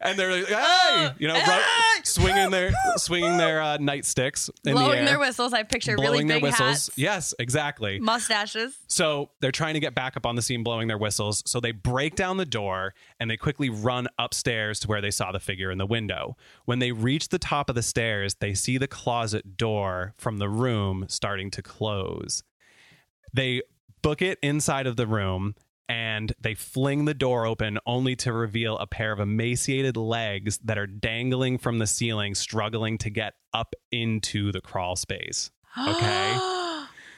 [0.02, 1.42] and they're like, "Hey!" Oh, you know,
[2.04, 5.54] swinging their swinging their uh, nightsticks in the blowing air, their whistles.
[5.54, 6.88] I picture blowing really their big whistles.
[6.88, 8.00] hats, Yes, exactly.
[8.00, 8.78] mustaches.
[8.88, 11.44] So they're trying to get back up on the scene, blowing their whistles.
[11.46, 15.32] So they break down the door and they quickly run upstairs to where they saw
[15.32, 16.36] the figure in the window.
[16.66, 20.50] When they reach the top of the stairs, they see the closet door from the
[20.50, 22.44] room starting to close.
[23.34, 23.62] They
[24.02, 25.56] book it inside of the room
[25.90, 30.78] and they fling the door open only to reveal a pair of emaciated legs that
[30.78, 35.52] are dangling from the ceiling, struggling to get up into the crawl space.
[35.88, 36.38] Okay.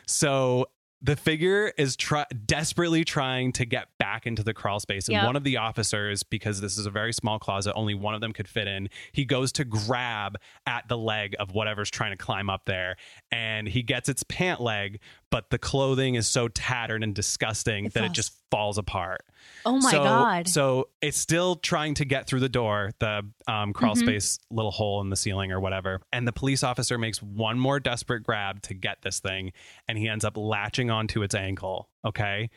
[0.07, 0.67] So
[1.01, 5.07] the figure is try- desperately trying to get back into the crawl space.
[5.07, 5.25] And Yep.
[5.25, 8.33] one of the officers, because this is a very small closet, only one of them
[8.33, 12.49] could fit in, he goes to grab at the leg of whatever's trying to climb
[12.49, 12.95] up there.
[13.31, 14.99] And he gets its pant leg,
[15.31, 19.21] but the clothing is so tattered and disgusting It that it just falls apart.
[19.65, 20.47] oh my so, god!
[20.47, 23.99] So it's still trying to get through the door, the um, crawl Mhm.
[23.99, 26.01] space little hole in the ceiling or whatever.
[26.13, 29.51] And the police officer makes one more desperate grab to get this thing,
[29.87, 31.89] and he ends up latching onto its ankle.
[32.05, 32.49] Okay.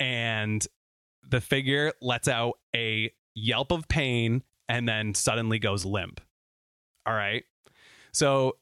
[0.00, 0.66] And
[1.28, 6.20] the figure lets out a yelp of pain and then suddenly goes limp.
[7.06, 7.44] All right.
[8.12, 8.56] So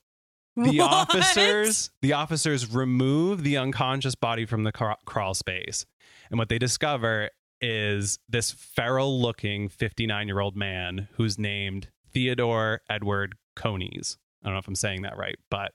[0.56, 0.92] the What?
[0.92, 5.86] officers the officers remove the unconscious body from the cra- crawl space
[6.30, 12.80] and what they discover is this feral looking 59 year old man who's named theodore
[12.90, 15.72] edward coneys i don't know if i'm saying that right but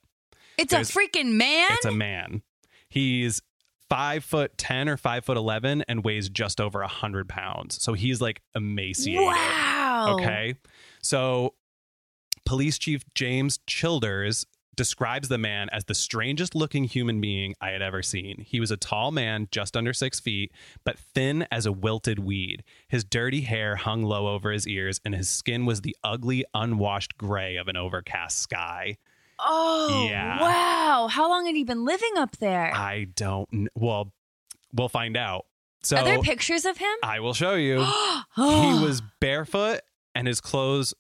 [0.58, 1.68] It's a freaking man.
[1.72, 2.44] it's a man
[2.90, 3.42] he's
[3.90, 7.94] five foot 10 or five foot 11 and weighs just over a 100 pounds so
[7.94, 10.18] he's like emaciated wow.
[10.20, 10.56] Okay.
[11.02, 11.54] So,
[12.46, 14.46] police chief James Childers
[14.78, 18.46] describes the man as the strangest looking human being I had ever seen.
[18.48, 20.52] He was a tall man, just under six feet,
[20.86, 22.64] but thin as a wilted weed.
[22.88, 27.18] His dirty hair hung low over his ears, and his skin was the ugly, unwashed
[27.18, 28.98] gray of an overcast sky.
[29.40, 30.42] Oh, Yeah.
[30.42, 31.08] wow.
[31.10, 32.74] How long had he been living up there?
[32.74, 34.14] I don't, kn- well,
[34.74, 35.46] we'll find out.
[35.84, 36.96] So, Are there pictures of him?
[37.04, 37.78] I will show you.
[37.82, 38.24] oh.
[38.36, 39.82] he was barefoot
[40.16, 40.94] and his clothes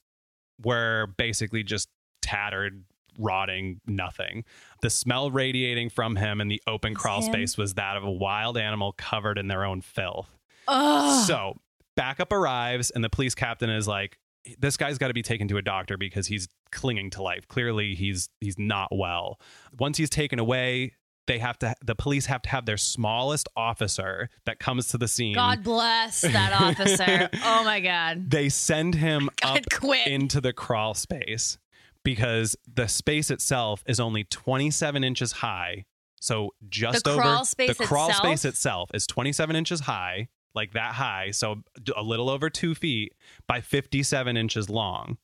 [0.63, 1.89] were basically just
[2.21, 2.83] tattered
[3.17, 4.43] rotting nothing
[4.81, 7.31] the smell radiating from him in the open crawl him?
[7.33, 10.29] space was that of a wild animal covered in their own filth
[10.67, 11.25] Ugh.
[11.27, 11.53] so
[11.95, 14.17] backup arrives and the police captain is like
[14.59, 17.95] this guy's got to be taken to a doctor because he's clinging to life clearly
[17.95, 19.39] he's he's not well
[19.77, 20.93] once he's taken away
[21.25, 25.07] they have to the police have to have their smallest officer that comes to the
[25.07, 27.29] scene God bless that officer.
[27.43, 28.29] oh my God.
[28.29, 30.07] they send him up quit.
[30.07, 31.57] into the crawl space
[32.03, 35.85] because the space itself is only 27 inches high.
[36.19, 38.25] So just The over crawl space the crawl itself?
[38.25, 41.31] space itself is 27 inches high, like that high.
[41.31, 41.63] So
[41.95, 43.13] a little over two feet
[43.47, 45.17] by 57 inches long,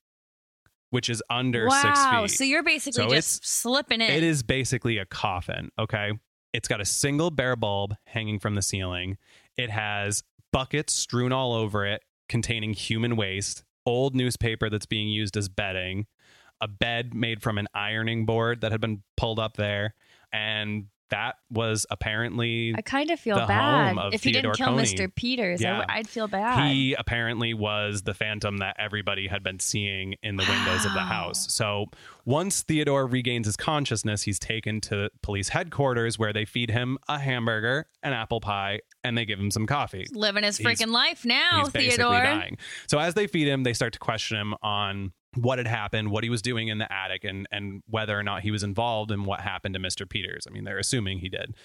[0.91, 1.81] which is under wow.
[1.81, 2.37] six feet.
[2.37, 4.11] So you're basically So just slipping in.
[4.11, 6.11] It is basically a coffin, okay?
[6.53, 9.17] It's got a single bare bulb hanging from the ceiling.
[9.57, 15.35] It has buckets strewn all over it containing human waste, old newspaper that's being used
[15.35, 16.05] as bedding,
[16.63, 19.93] a bed made from an ironing board that had been pulled up there,
[20.31, 23.95] and that was apparently I kind of feel bad.
[23.99, 24.81] of If he didn't kill Coney.
[24.83, 25.13] Mr.
[25.13, 25.77] Peters, I Yeah.
[25.81, 26.71] w- I'd feel bad.
[26.71, 31.01] he apparently was the phantom that everybody had been seeing in the windows of the
[31.01, 31.53] house.
[31.53, 31.87] So
[32.25, 37.19] once Theodore regains his consciousness, he's taken to police headquarters where they feed him a
[37.19, 40.07] hamburger, an apple pie, and they give him some coffee.
[40.13, 42.23] Living his He's- freaking life now, he's basically Theodore.
[42.23, 42.57] dying.
[42.87, 46.23] So as they feed him, they start to question him on what had happened, what
[46.23, 49.23] he was doing in the attic, and and whether or not he was involved in
[49.25, 50.07] what happened to Mr.
[50.07, 50.45] Peters.
[50.47, 51.55] I mean, they're assuming he did.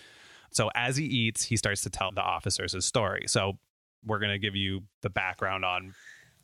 [0.50, 3.24] So as he eats, he starts to tell the officers his story.
[3.26, 3.59] So
[4.04, 5.94] we're gonna give you the background on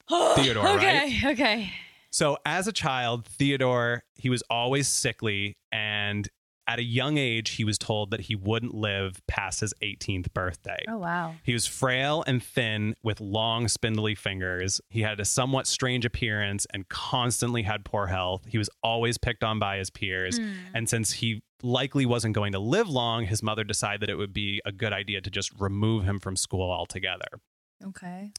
[0.36, 1.70] Theodore, okay, okay.
[2.10, 6.28] so as a child, Theodore, he was always sickly and
[6.66, 10.82] at a young age he was told that he wouldn't live past his 18th birthday.
[10.88, 11.34] Oh wow.
[11.42, 14.80] He was frail and thin with long spindly fingers.
[14.88, 18.42] He had a somewhat strange appearance and constantly had poor health.
[18.48, 20.38] He was always picked on by his peers.
[20.38, 20.52] Hmm.
[20.74, 24.32] And since he likely wasn't going to live long, his mother decided that it would
[24.32, 27.40] be a good idea to just remove him from school altogether.
[27.84, 28.32] Okay.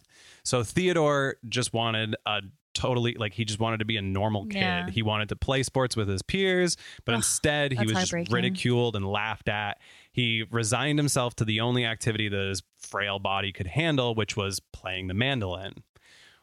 [0.44, 2.42] So Theodore just wanted a
[2.76, 4.60] totally like he just wanted to be a normal kid.
[4.60, 4.90] Yeah.
[4.90, 8.96] He wanted to play sports with his peers, but Ugh, instead he was just ridiculed
[8.96, 9.80] and laughed at.
[10.12, 14.60] He resigned himself to the only activity that his frail body could handle, which was
[14.72, 15.84] playing the mandolin.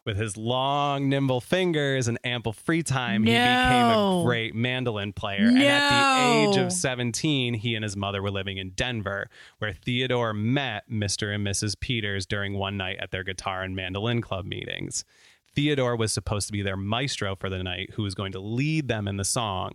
[0.04, 5.46] With his long, nimble fingers and ample free time, he became a great mandolin player.
[5.46, 9.72] And at the age of 17, he and his mother were living in Denver, where
[9.72, 11.32] Theodore met Mr.
[11.32, 11.78] and Mrs.
[11.78, 15.04] Peters during one night at their guitar and mandolin club meetings.
[15.54, 18.88] Theodore was supposed to be their maestro for the night, who was going to lead
[18.88, 19.72] them in the song.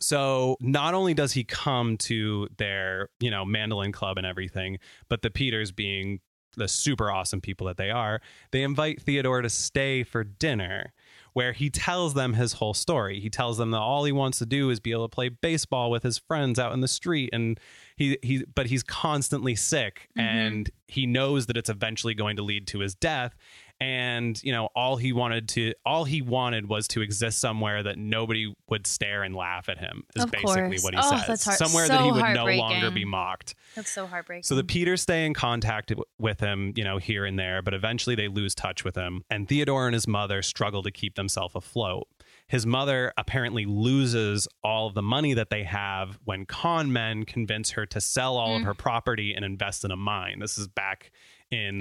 [0.00, 5.22] So not only does he come to their, you know, mandolin club and everything, but
[5.22, 6.20] the Peters being
[6.56, 8.20] the super awesome people that they are,
[8.52, 10.92] they invite Theodore to stay for dinner
[11.34, 13.20] where he tells them his whole story.
[13.20, 15.90] He tells them that all he wants to do is be able to play baseball
[15.90, 17.60] with his friends out in the street and
[17.96, 20.22] he he but he's constantly sick Mhm.
[20.22, 23.36] and he knows that it's eventually going to lead to his death
[23.80, 27.96] and you know all he wanted to all he wanted was to exist somewhere that
[27.96, 30.82] nobody would stare and laugh at him is Of basically course.
[30.84, 34.06] what he Oh, says heart- somewhere that he would no longer be mocked That's so
[34.06, 34.42] heartbreaking.
[34.42, 38.16] so the Peters stay in contact with him, you know, here and there, but eventually
[38.16, 39.22] they lose touch with him.
[39.30, 42.08] And Theodore and his mother struggle to keep themselves afloat.
[42.48, 47.70] His mother apparently loses all of the money that they have when con men convince
[47.72, 48.64] her to sell all of Mm.
[48.64, 50.38] her property and invest in a mine.
[50.40, 51.10] This is back
[51.50, 51.78] in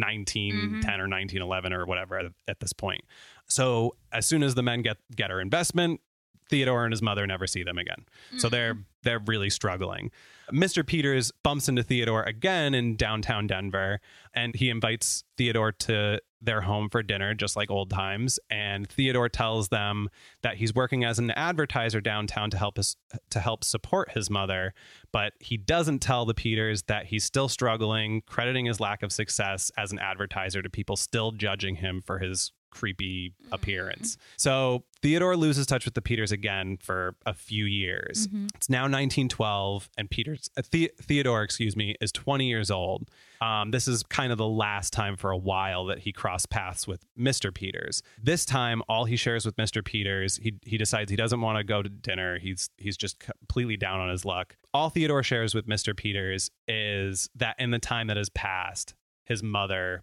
[0.00, 0.34] like Assholes.
[0.84, 3.02] 1910 or 1911 or whatever at, at this point.
[3.46, 6.00] So as soon as the men get get her investment,
[6.50, 8.04] Theodore and his mother never see them again.
[8.38, 8.50] So Mm.
[8.50, 10.10] they're they're really struggling.
[10.52, 10.86] Mr.
[10.86, 14.00] Peters bumps into Theodore again in downtown Denver
[14.34, 18.38] and he invites Theodore to their home for dinner, just like old times.
[18.50, 20.08] And Theodore tells them
[20.42, 22.96] that he's working as an advertiser downtown to help us
[23.30, 24.74] to help support his mother,
[25.12, 29.70] but he doesn't tell the Peters that he's still struggling, crediting his lack of success
[29.76, 34.18] as an advertiser to people still judging him for his creepy appearance.
[34.36, 38.26] So Theodore loses touch with the Peters again for a few years.
[38.56, 43.08] It's now 1912, and Peters uh, the- Theodore, excuse me, is 20 years old.
[43.40, 46.86] Um, this is kind of the last time for a while that he crossed paths
[46.86, 47.52] with Mr.
[47.52, 48.02] Peters.
[48.22, 49.84] This time, all he shares with Mr.
[49.84, 52.38] Peters, he he decides he doesn't want to go to dinner.
[52.38, 54.56] He's he's just completely down on his luck.
[54.72, 55.94] All Theodore shares with Mr.
[55.96, 60.02] Peters is that in the time that has passed, his mother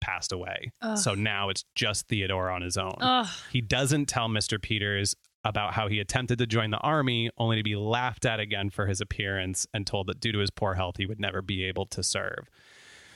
[0.00, 0.72] passed away.
[0.82, 0.98] Ugh.
[0.98, 2.96] So now it's just Theodore on his own.
[3.00, 3.28] Ugh.
[3.52, 4.60] He doesn't tell Mr.
[4.60, 8.68] Peters about how he attempted to join the army only to be laughed at again
[8.68, 11.64] for his appearance and told that due to his poor health he would never be
[11.64, 12.48] able to serve.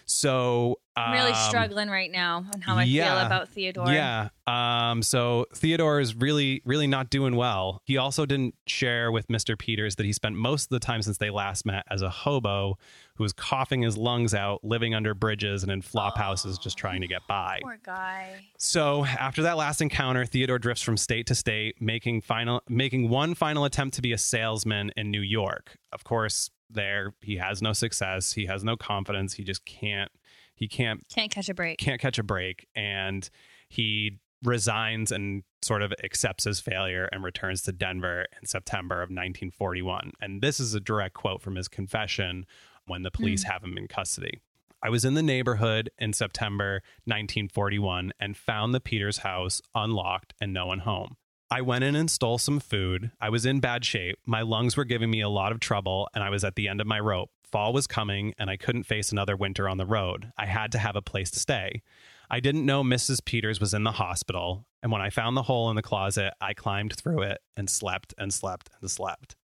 [0.07, 3.91] So I'm really um, struggling right now on how I yeah, feel about Theodore.
[3.91, 4.29] Yeah.
[4.47, 7.81] Um, so Theodore is really, really not doing well.
[7.85, 9.59] He also didn't share with Mr.
[9.59, 12.79] Peters that he spent most of the time since they last met as a hobo
[13.17, 17.01] who was coughing his lungs out, living under bridges and in flop houses just trying
[17.01, 17.59] to get by.
[17.63, 18.45] Poor guy.
[18.59, 23.35] So after that last encounter, Theodore drifts from state to state, making final making one
[23.35, 25.77] final attempt to be a salesman in New York.
[25.93, 28.33] Of course, there he has no success.
[28.33, 29.35] He has no confidence.
[29.35, 30.11] He just can't
[30.55, 31.79] he can't Can't catch a break.
[31.79, 33.29] can't catch a break and
[33.69, 39.09] he resigns and sort of accepts his failure and returns to Denver in September of
[39.09, 40.13] 1941.
[40.21, 42.45] And this is a direct quote from his confession
[42.87, 43.51] when the police hmm.
[43.51, 44.41] have him in custody.
[44.83, 50.53] I was in the neighborhood in September 1941 and found the Peters house unlocked and
[50.53, 51.17] no one home.
[51.51, 53.11] I went in and stole some food.
[53.21, 54.19] I was in bad shape.
[54.27, 56.81] My lungs were giving me a lot of trouble, and I was at the end
[56.81, 57.31] of my rope.
[57.43, 60.33] Fall was coming, and I couldn't face another winter on the road.
[60.37, 61.83] I had to have a place to stay.
[62.31, 63.25] I didn't know Mrs.
[63.25, 66.55] Peters was in the hospital, and when I found the hole in the closet, I
[66.55, 69.37] climbed through it and slept and slept and slept.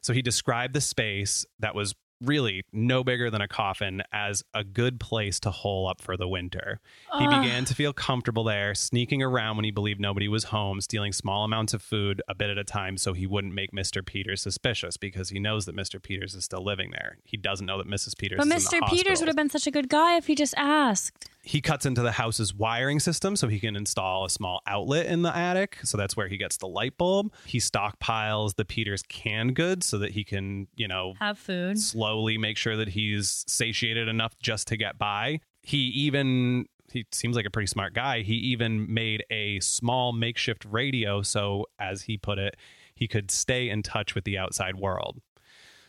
[0.00, 4.64] So he described the space that was really no bigger than a coffin as a
[4.64, 6.80] good place to hole up for the winter.
[7.18, 7.42] He Ugh.
[7.42, 11.44] began to feel comfortable there, sneaking around when he believed nobody was home, stealing small
[11.44, 14.04] amounts of food a bit at a time so he wouldn't make Mr.
[14.04, 16.02] Peters suspicious because he knows that Mr.
[16.02, 17.18] Peters is still living there.
[17.24, 18.16] He doesn't know that Mrs.
[18.16, 18.90] Peters But is in the Mr.
[18.90, 21.30] Peters would have been such a good guy if he just asked.
[21.42, 25.22] He cuts into the house's wiring system so he can install a small outlet in
[25.22, 25.78] the attic.
[25.82, 27.32] So that's where he gets the light bulb.
[27.46, 31.78] He stockpiles the Peters canned goods so that he can, you know, Have food.
[32.08, 35.40] Slowly make sure that he's satiated enough just to get by.
[35.62, 38.22] He even he seems like a pretty smart guy.
[38.22, 42.56] He even made a small makeshift radio so as he put it,
[42.94, 45.20] he could stay in touch with the outside world.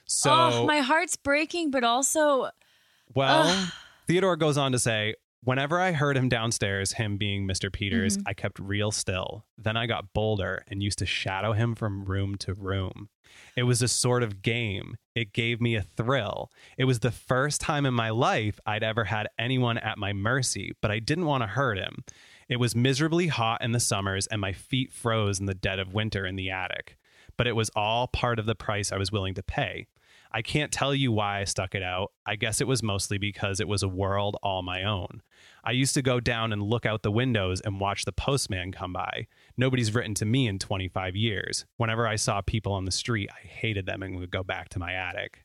[0.05, 2.49] So oh, my heart's breaking, but also
[3.13, 3.71] well.
[4.07, 7.71] Theodore goes on to say, Whenever I heard him downstairs, him being Mr.
[7.71, 8.27] Peters, Mm-hmm.
[8.27, 9.45] I kept real still.
[9.57, 13.09] Then I got bolder and used to shadow him from room to room.
[13.55, 14.97] It was a sort of game.
[15.15, 16.51] It gave me a thrill.
[16.77, 20.73] It was the first time in my life I'd ever had anyone at my mercy,
[20.81, 22.03] but I didn't want to hurt him.
[22.49, 25.93] It was miserably hot in the summers, and my feet froze in the dead of
[25.93, 26.97] winter in the attic.
[27.37, 29.85] But it was all part of the price I was willing to pay.
[30.31, 32.11] I can't tell you why I stuck it out.
[32.25, 35.23] I guess it was mostly because it was a world all my own.
[35.63, 38.93] I used to go down and look out the windows and watch the postman come
[38.93, 39.25] by.
[39.57, 41.65] Nobody's written to me in 25 years.
[41.77, 44.79] Whenever I saw people on the street, I hated them and would go back to
[44.79, 45.43] my attic.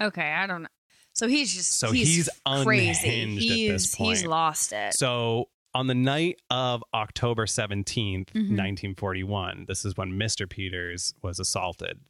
[0.00, 0.68] okay, I don't know.
[1.12, 2.28] So he's just So he's, he's
[2.64, 3.26] crazy.
[3.36, 4.94] he's he's lost it.
[4.94, 8.56] So on the night of October 17th, Mhm.
[8.56, 10.48] 1941, this is when Mr.
[10.48, 12.00] Peters was assaulted.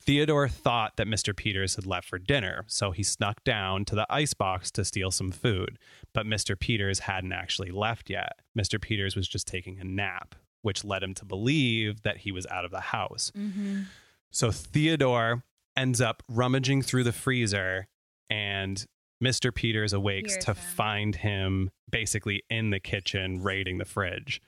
[0.00, 1.36] Theodore thought that Mr.
[1.36, 5.30] Peters had left for dinner, so he snuck down to the icebox to steal some
[5.30, 5.78] food.
[6.14, 6.58] But Mr.
[6.58, 8.38] Peters hadn't actually left yet.
[8.58, 8.80] Mr.
[8.80, 12.64] Peters was just taking a nap, which led him to believe that he was out
[12.64, 13.30] of the house.
[13.36, 13.86] Mhm.
[14.30, 15.44] So Theodore
[15.76, 17.86] ends up rummaging through the freezer,
[18.30, 18.84] and
[19.22, 19.54] Mr.
[19.54, 20.56] Peters awakes Hears to him.
[20.74, 24.40] find him basically in the kitchen raiding the fridge.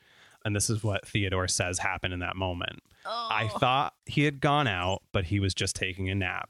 [0.44, 2.80] And this is what Theodore says happened in that moment.
[3.04, 3.58] I Oh.
[3.58, 6.48] thought he had gone out, but he was just taking a nap.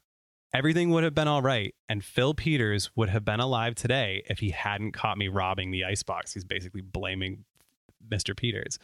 [0.52, 4.40] Everything would have been all right, and Phil Peters would have been alive today if
[4.40, 6.34] he hadn't caught me robbing the icebox.
[6.34, 7.44] He's basically blaming
[8.08, 8.36] Mr.
[8.36, 8.78] Peters.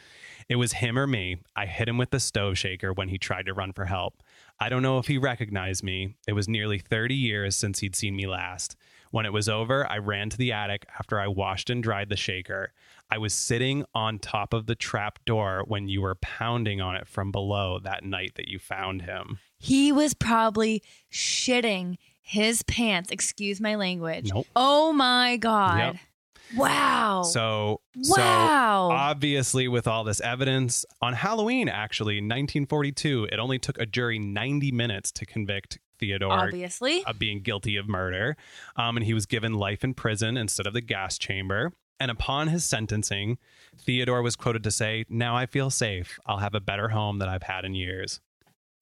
[0.48, 1.38] It was him or me.
[1.56, 4.22] I hit him with the stove shaker when he tried to run for help.
[4.60, 6.14] I don't know if he recognized me.
[6.28, 8.76] It was nearly 30 years since he'd seen me last.
[9.10, 12.16] When it was over, I ran to the attic after I washed and dried the
[12.16, 12.72] shaker.
[13.10, 17.06] I was sitting on top of the trap door when you were pounding on it
[17.06, 19.38] from below that night that you found him.
[19.58, 20.82] he was probably
[21.12, 23.10] shitting his pants.
[23.10, 24.30] Excuse my language.
[24.32, 24.46] Nope.
[24.56, 26.00] Oh my God.
[26.56, 27.22] Wow.
[27.22, 28.88] So, so wow.
[28.92, 34.70] obviously, with all this evidence on Halloween, actually, 1942, it only took a jury 90
[34.72, 37.04] minutes to convict Theodore Obviously.
[37.04, 38.36] of being guilty of murder.
[38.76, 41.72] Um, and he was given life in prison instead of the gas chamber.
[41.98, 43.38] And upon his sentencing,
[43.78, 46.18] Theodore was quoted to say, Now I feel safe.
[46.26, 48.20] I'll have a better home than I've had in years.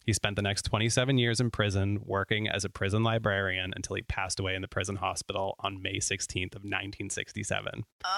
[0.04, 4.02] He spent the next 27 years in prison working as a prison librarian until he
[4.02, 7.84] passed away in the prison hospital on May 16th of 1967.
[8.04, 8.08] Uh,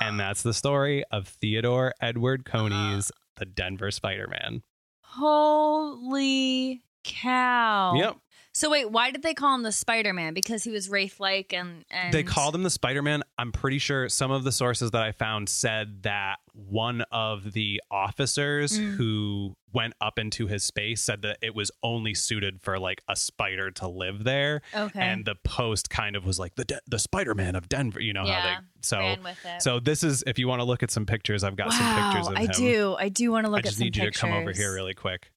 [0.00, 4.62] And that's the story of Theodore Edward Coneys The Denver Spider-Man.
[5.02, 7.94] holy cow.
[7.96, 8.16] Yep.
[8.56, 10.32] So wait, why did they call him the Spider Man?
[10.32, 13.24] Because he was Wraith like and, and They called him the Spider Man.
[13.36, 17.82] I'm pretty sure some of the sources that I found said that one of the
[17.90, 18.94] officers Mm.
[18.94, 23.16] who went up into his space said that it was only suited for like a
[23.16, 24.62] spider to live there.
[24.72, 25.00] Okay.
[25.00, 28.00] And the post kind of was like the De- the Spider Man of Denver.
[28.00, 29.62] You know Yeah, how they so ran with it.
[29.62, 32.28] so this is if you want to look at some pictures, I've got some pictures
[32.28, 32.40] of that.
[32.40, 32.50] I him.
[32.52, 32.96] do.
[33.00, 34.94] I do want to look I at just need you to come over here really
[34.94, 35.32] quick.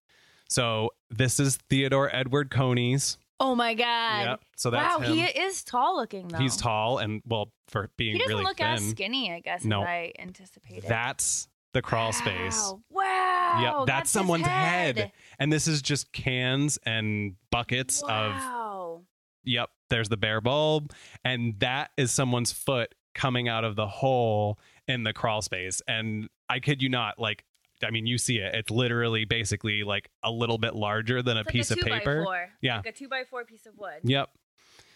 [0.50, 3.18] So this is Theodore Edward Coneys.
[3.40, 4.26] Oh my god.
[4.26, 4.42] Yep.
[4.56, 5.14] So that's wow, him.
[5.16, 6.40] he is tall looking though.
[6.40, 8.68] He's tall and well for being He doesn't really look thin.
[8.68, 9.82] as skinny, I guess, No.
[9.84, 10.86] as I anticipated.
[10.88, 12.74] That's the crawl space.
[12.90, 13.60] Wow.
[13.80, 14.98] Yep, that's, his someone's head.
[14.98, 15.12] head.
[15.38, 19.02] And this is just cans and buckets of Wow.
[19.44, 20.92] yep, there's the bare bulb
[21.24, 26.30] and that is someone's foot coming out of the hole in the crawl space and
[26.50, 27.44] I kid you not like
[27.84, 31.42] I mean you see it it's literally basically like a little bit larger than a
[31.42, 32.24] like piece a of two by paper.
[32.24, 32.50] four.
[32.62, 32.78] Yeah.
[32.78, 34.00] Like a two by four piece of wood.
[34.04, 34.30] Yep.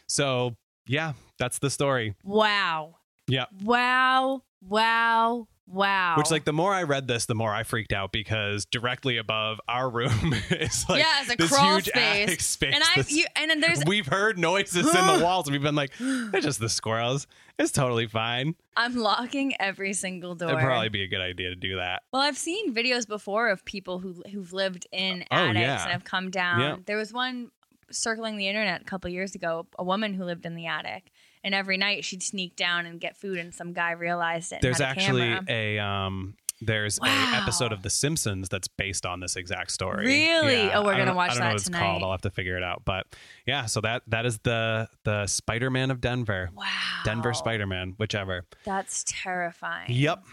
[0.07, 0.57] So,
[0.87, 2.15] yeah, that's the story.
[2.23, 2.95] Wow.
[3.27, 3.47] Yep.
[3.63, 4.43] Wow.
[4.61, 5.47] Wow.
[5.71, 6.15] Wow.
[6.17, 9.59] Which, like, the more I read this, the more I freaked out because directly above
[9.67, 12.27] our room is like Yeah, it's a this crawl huge space.
[12.27, 12.73] attic space.
[12.75, 15.75] and I you and then there's we've heard noises in the walls, and we've been
[15.75, 17.27] like, "They're just the squirrels.
[17.57, 20.49] It's totally fine." I'm locking every single door.
[20.49, 22.03] It'd probably be a good idea to do that.
[22.11, 25.83] Well, I've seen videos before of people who who've lived in Oh, attics yeah.
[25.83, 26.59] and have come down.
[26.59, 26.75] Yeah.
[26.85, 27.51] There was one
[27.91, 31.11] circling the internet a couple years ago, a woman who lived in the attic,
[31.43, 34.59] and every night she'd sneak down and get food, and some guy realized it.
[34.61, 35.45] There's a actually camera.
[35.49, 36.35] a um.
[36.63, 37.07] There's Wow.
[37.33, 40.05] a episode of The Simpsons that's based on this exact story.
[40.05, 40.65] Really?
[40.67, 40.77] Yeah.
[40.77, 42.03] Oh, we're gonna watch I don't know that what it's called.
[42.03, 42.83] I'll have to figure it out.
[42.85, 43.07] But
[43.47, 46.51] yeah, so that that is the the Spider-Man of Denver.
[46.53, 46.65] wow,
[47.03, 48.45] Denver Spider-Man, whichever.
[48.63, 49.87] That's terrifying.
[49.89, 50.23] Yep.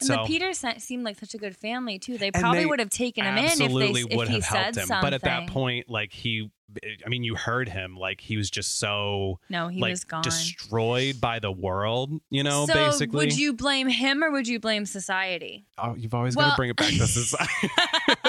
[0.00, 2.18] And so the Peters seemed like such a good family too.
[2.18, 4.44] They probably they would have taken him in if absolutely they would if he have
[4.44, 4.86] helped said him.
[4.86, 5.06] something.
[5.06, 6.52] But at that point, like he,
[6.82, 7.96] Eh, I mean, you heard him.
[7.96, 10.22] Like he was just so no, he like was gone.
[10.22, 12.12] destroyed by the world.
[12.30, 13.16] You know, so basically.
[13.26, 15.66] would you blame him or would you blame society?
[15.78, 17.68] Oh, you've always got to bring it back to society.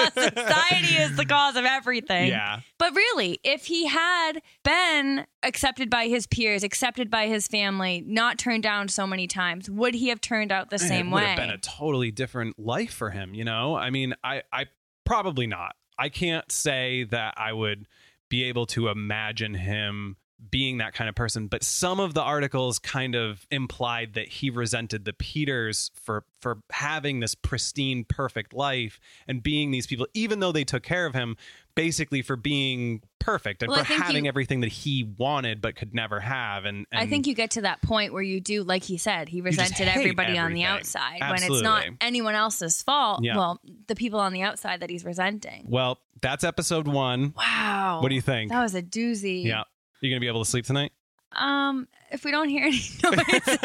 [0.06, 2.28] society is the cause of everything.
[2.28, 2.60] yeah.
[2.78, 8.38] But really, if he had been accepted by his peers, accepted by his family, not
[8.38, 11.22] turned down so many times, would he have turned out the same way?
[11.22, 13.34] it would have been a totally different life for him.
[13.34, 14.66] You know, I mean, I, I
[15.04, 15.74] probably not.
[15.98, 17.86] I can't say that I would
[18.28, 20.16] be able to imagine him
[20.50, 21.46] being that kind of person.
[21.48, 26.58] But some of the articles kind of implied that he resented the peters for for
[26.70, 31.14] having this pristine perfect life and being these people even though they took care of
[31.14, 31.36] him
[31.76, 35.94] basically for being perfect and Well, for having you- everything that he wanted but could
[35.94, 38.82] never have and, and I think you get to that point where you do, like
[38.82, 40.64] he said, he resented everybody on the everything.
[40.64, 43.22] outside when it's not anyone else's fault.
[43.22, 43.36] Yeah.
[43.36, 45.66] Well, the people on the outside that he's resenting.
[45.68, 48.00] well that's episode one Wow.
[48.02, 49.44] what do you think That was a doozy.
[49.44, 49.64] yeah
[50.00, 50.92] You're gonna be able to sleep tonight
[51.32, 53.58] Um, if we don't hear any noises.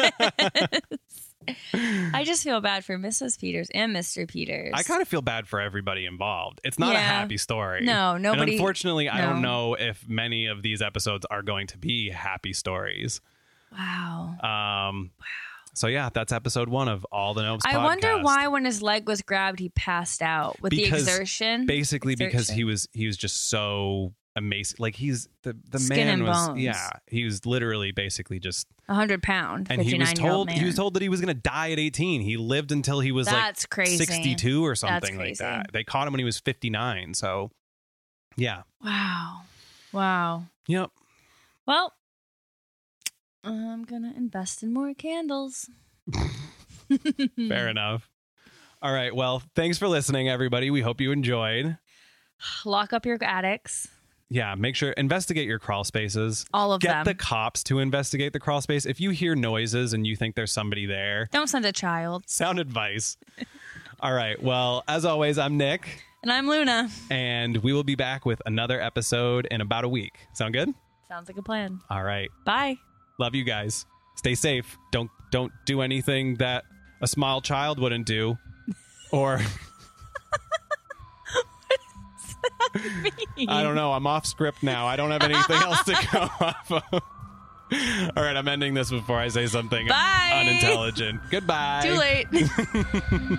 [1.74, 3.38] I just feel bad for Mrs.
[3.38, 4.28] Peters and Mr.
[4.28, 4.72] Peters.
[4.74, 6.60] I kind of feel bad for everybody involved.
[6.64, 7.84] It's not a happy story.
[7.84, 11.78] No, nobody- And unfortunately, I don't know if many of these episodes are going to
[11.78, 13.20] be happy stories.
[13.72, 14.88] Wow.
[14.90, 15.10] Um,
[15.74, 17.60] So yeah, that's episode one of all the Nopes.
[17.64, 21.64] I wonder why when his leg was grabbed he passed out with Because the exertion.
[21.66, 24.76] Basically, because he was he was just so amazing.
[24.78, 26.60] Like he's the the Skin man and was bones.
[26.60, 26.90] yeah.
[27.06, 30.58] He was literally basically just a hundred pound, and he was nine told man.
[30.58, 32.20] he was told that he was going to die at 18.
[32.22, 33.96] He lived until he was That's like crazy.
[34.04, 35.44] 62 or something like crazy.
[35.44, 35.66] that.
[35.72, 37.14] They caught him when he was 59.
[37.14, 37.50] So
[38.36, 38.62] yeah.
[38.84, 39.42] Wow.
[39.92, 40.44] Wow.
[40.68, 40.90] Yep.
[41.66, 41.92] Well,
[43.44, 45.68] I'm gonna invest in more candles.
[47.48, 48.08] Fair enough.
[48.80, 49.14] All right.
[49.14, 50.70] Well, thanks for listening, everybody.
[50.70, 51.78] We hope you enjoyed.
[52.64, 53.88] Lock up your attics.
[54.34, 56.46] Yeah, make sure investigate your crawl spaces.
[56.54, 57.04] All of Get them.
[57.04, 58.86] the cops to investigate the crawl space.
[58.86, 62.24] If you hear noises and you think there's somebody there, Don't send a child.
[62.26, 63.18] sound advice.
[64.00, 64.42] All right.
[64.42, 66.02] Well, as always, I'm Nick.
[66.22, 66.88] And I'm Luna.
[67.10, 70.14] and we will be back with another episode in about a week.
[70.32, 70.72] Sound good?
[71.08, 71.80] Sounds like a plan.
[71.90, 72.30] All right.
[72.46, 72.78] Bye.
[73.18, 73.84] Love you guys.
[74.16, 74.78] Stay safe.
[74.92, 76.64] Don't don't do anything that
[77.02, 78.38] a small child wouldn't do.
[79.10, 79.40] Or
[83.48, 83.92] I don't know.
[83.92, 84.86] I'm off script now.
[84.86, 86.82] I don't have anything else to go off of.
[86.92, 90.44] All right, I'm ending this before I say something Bye.
[90.46, 91.20] unintelligent.
[91.30, 91.82] Goodbye.
[91.84, 93.38] Too late.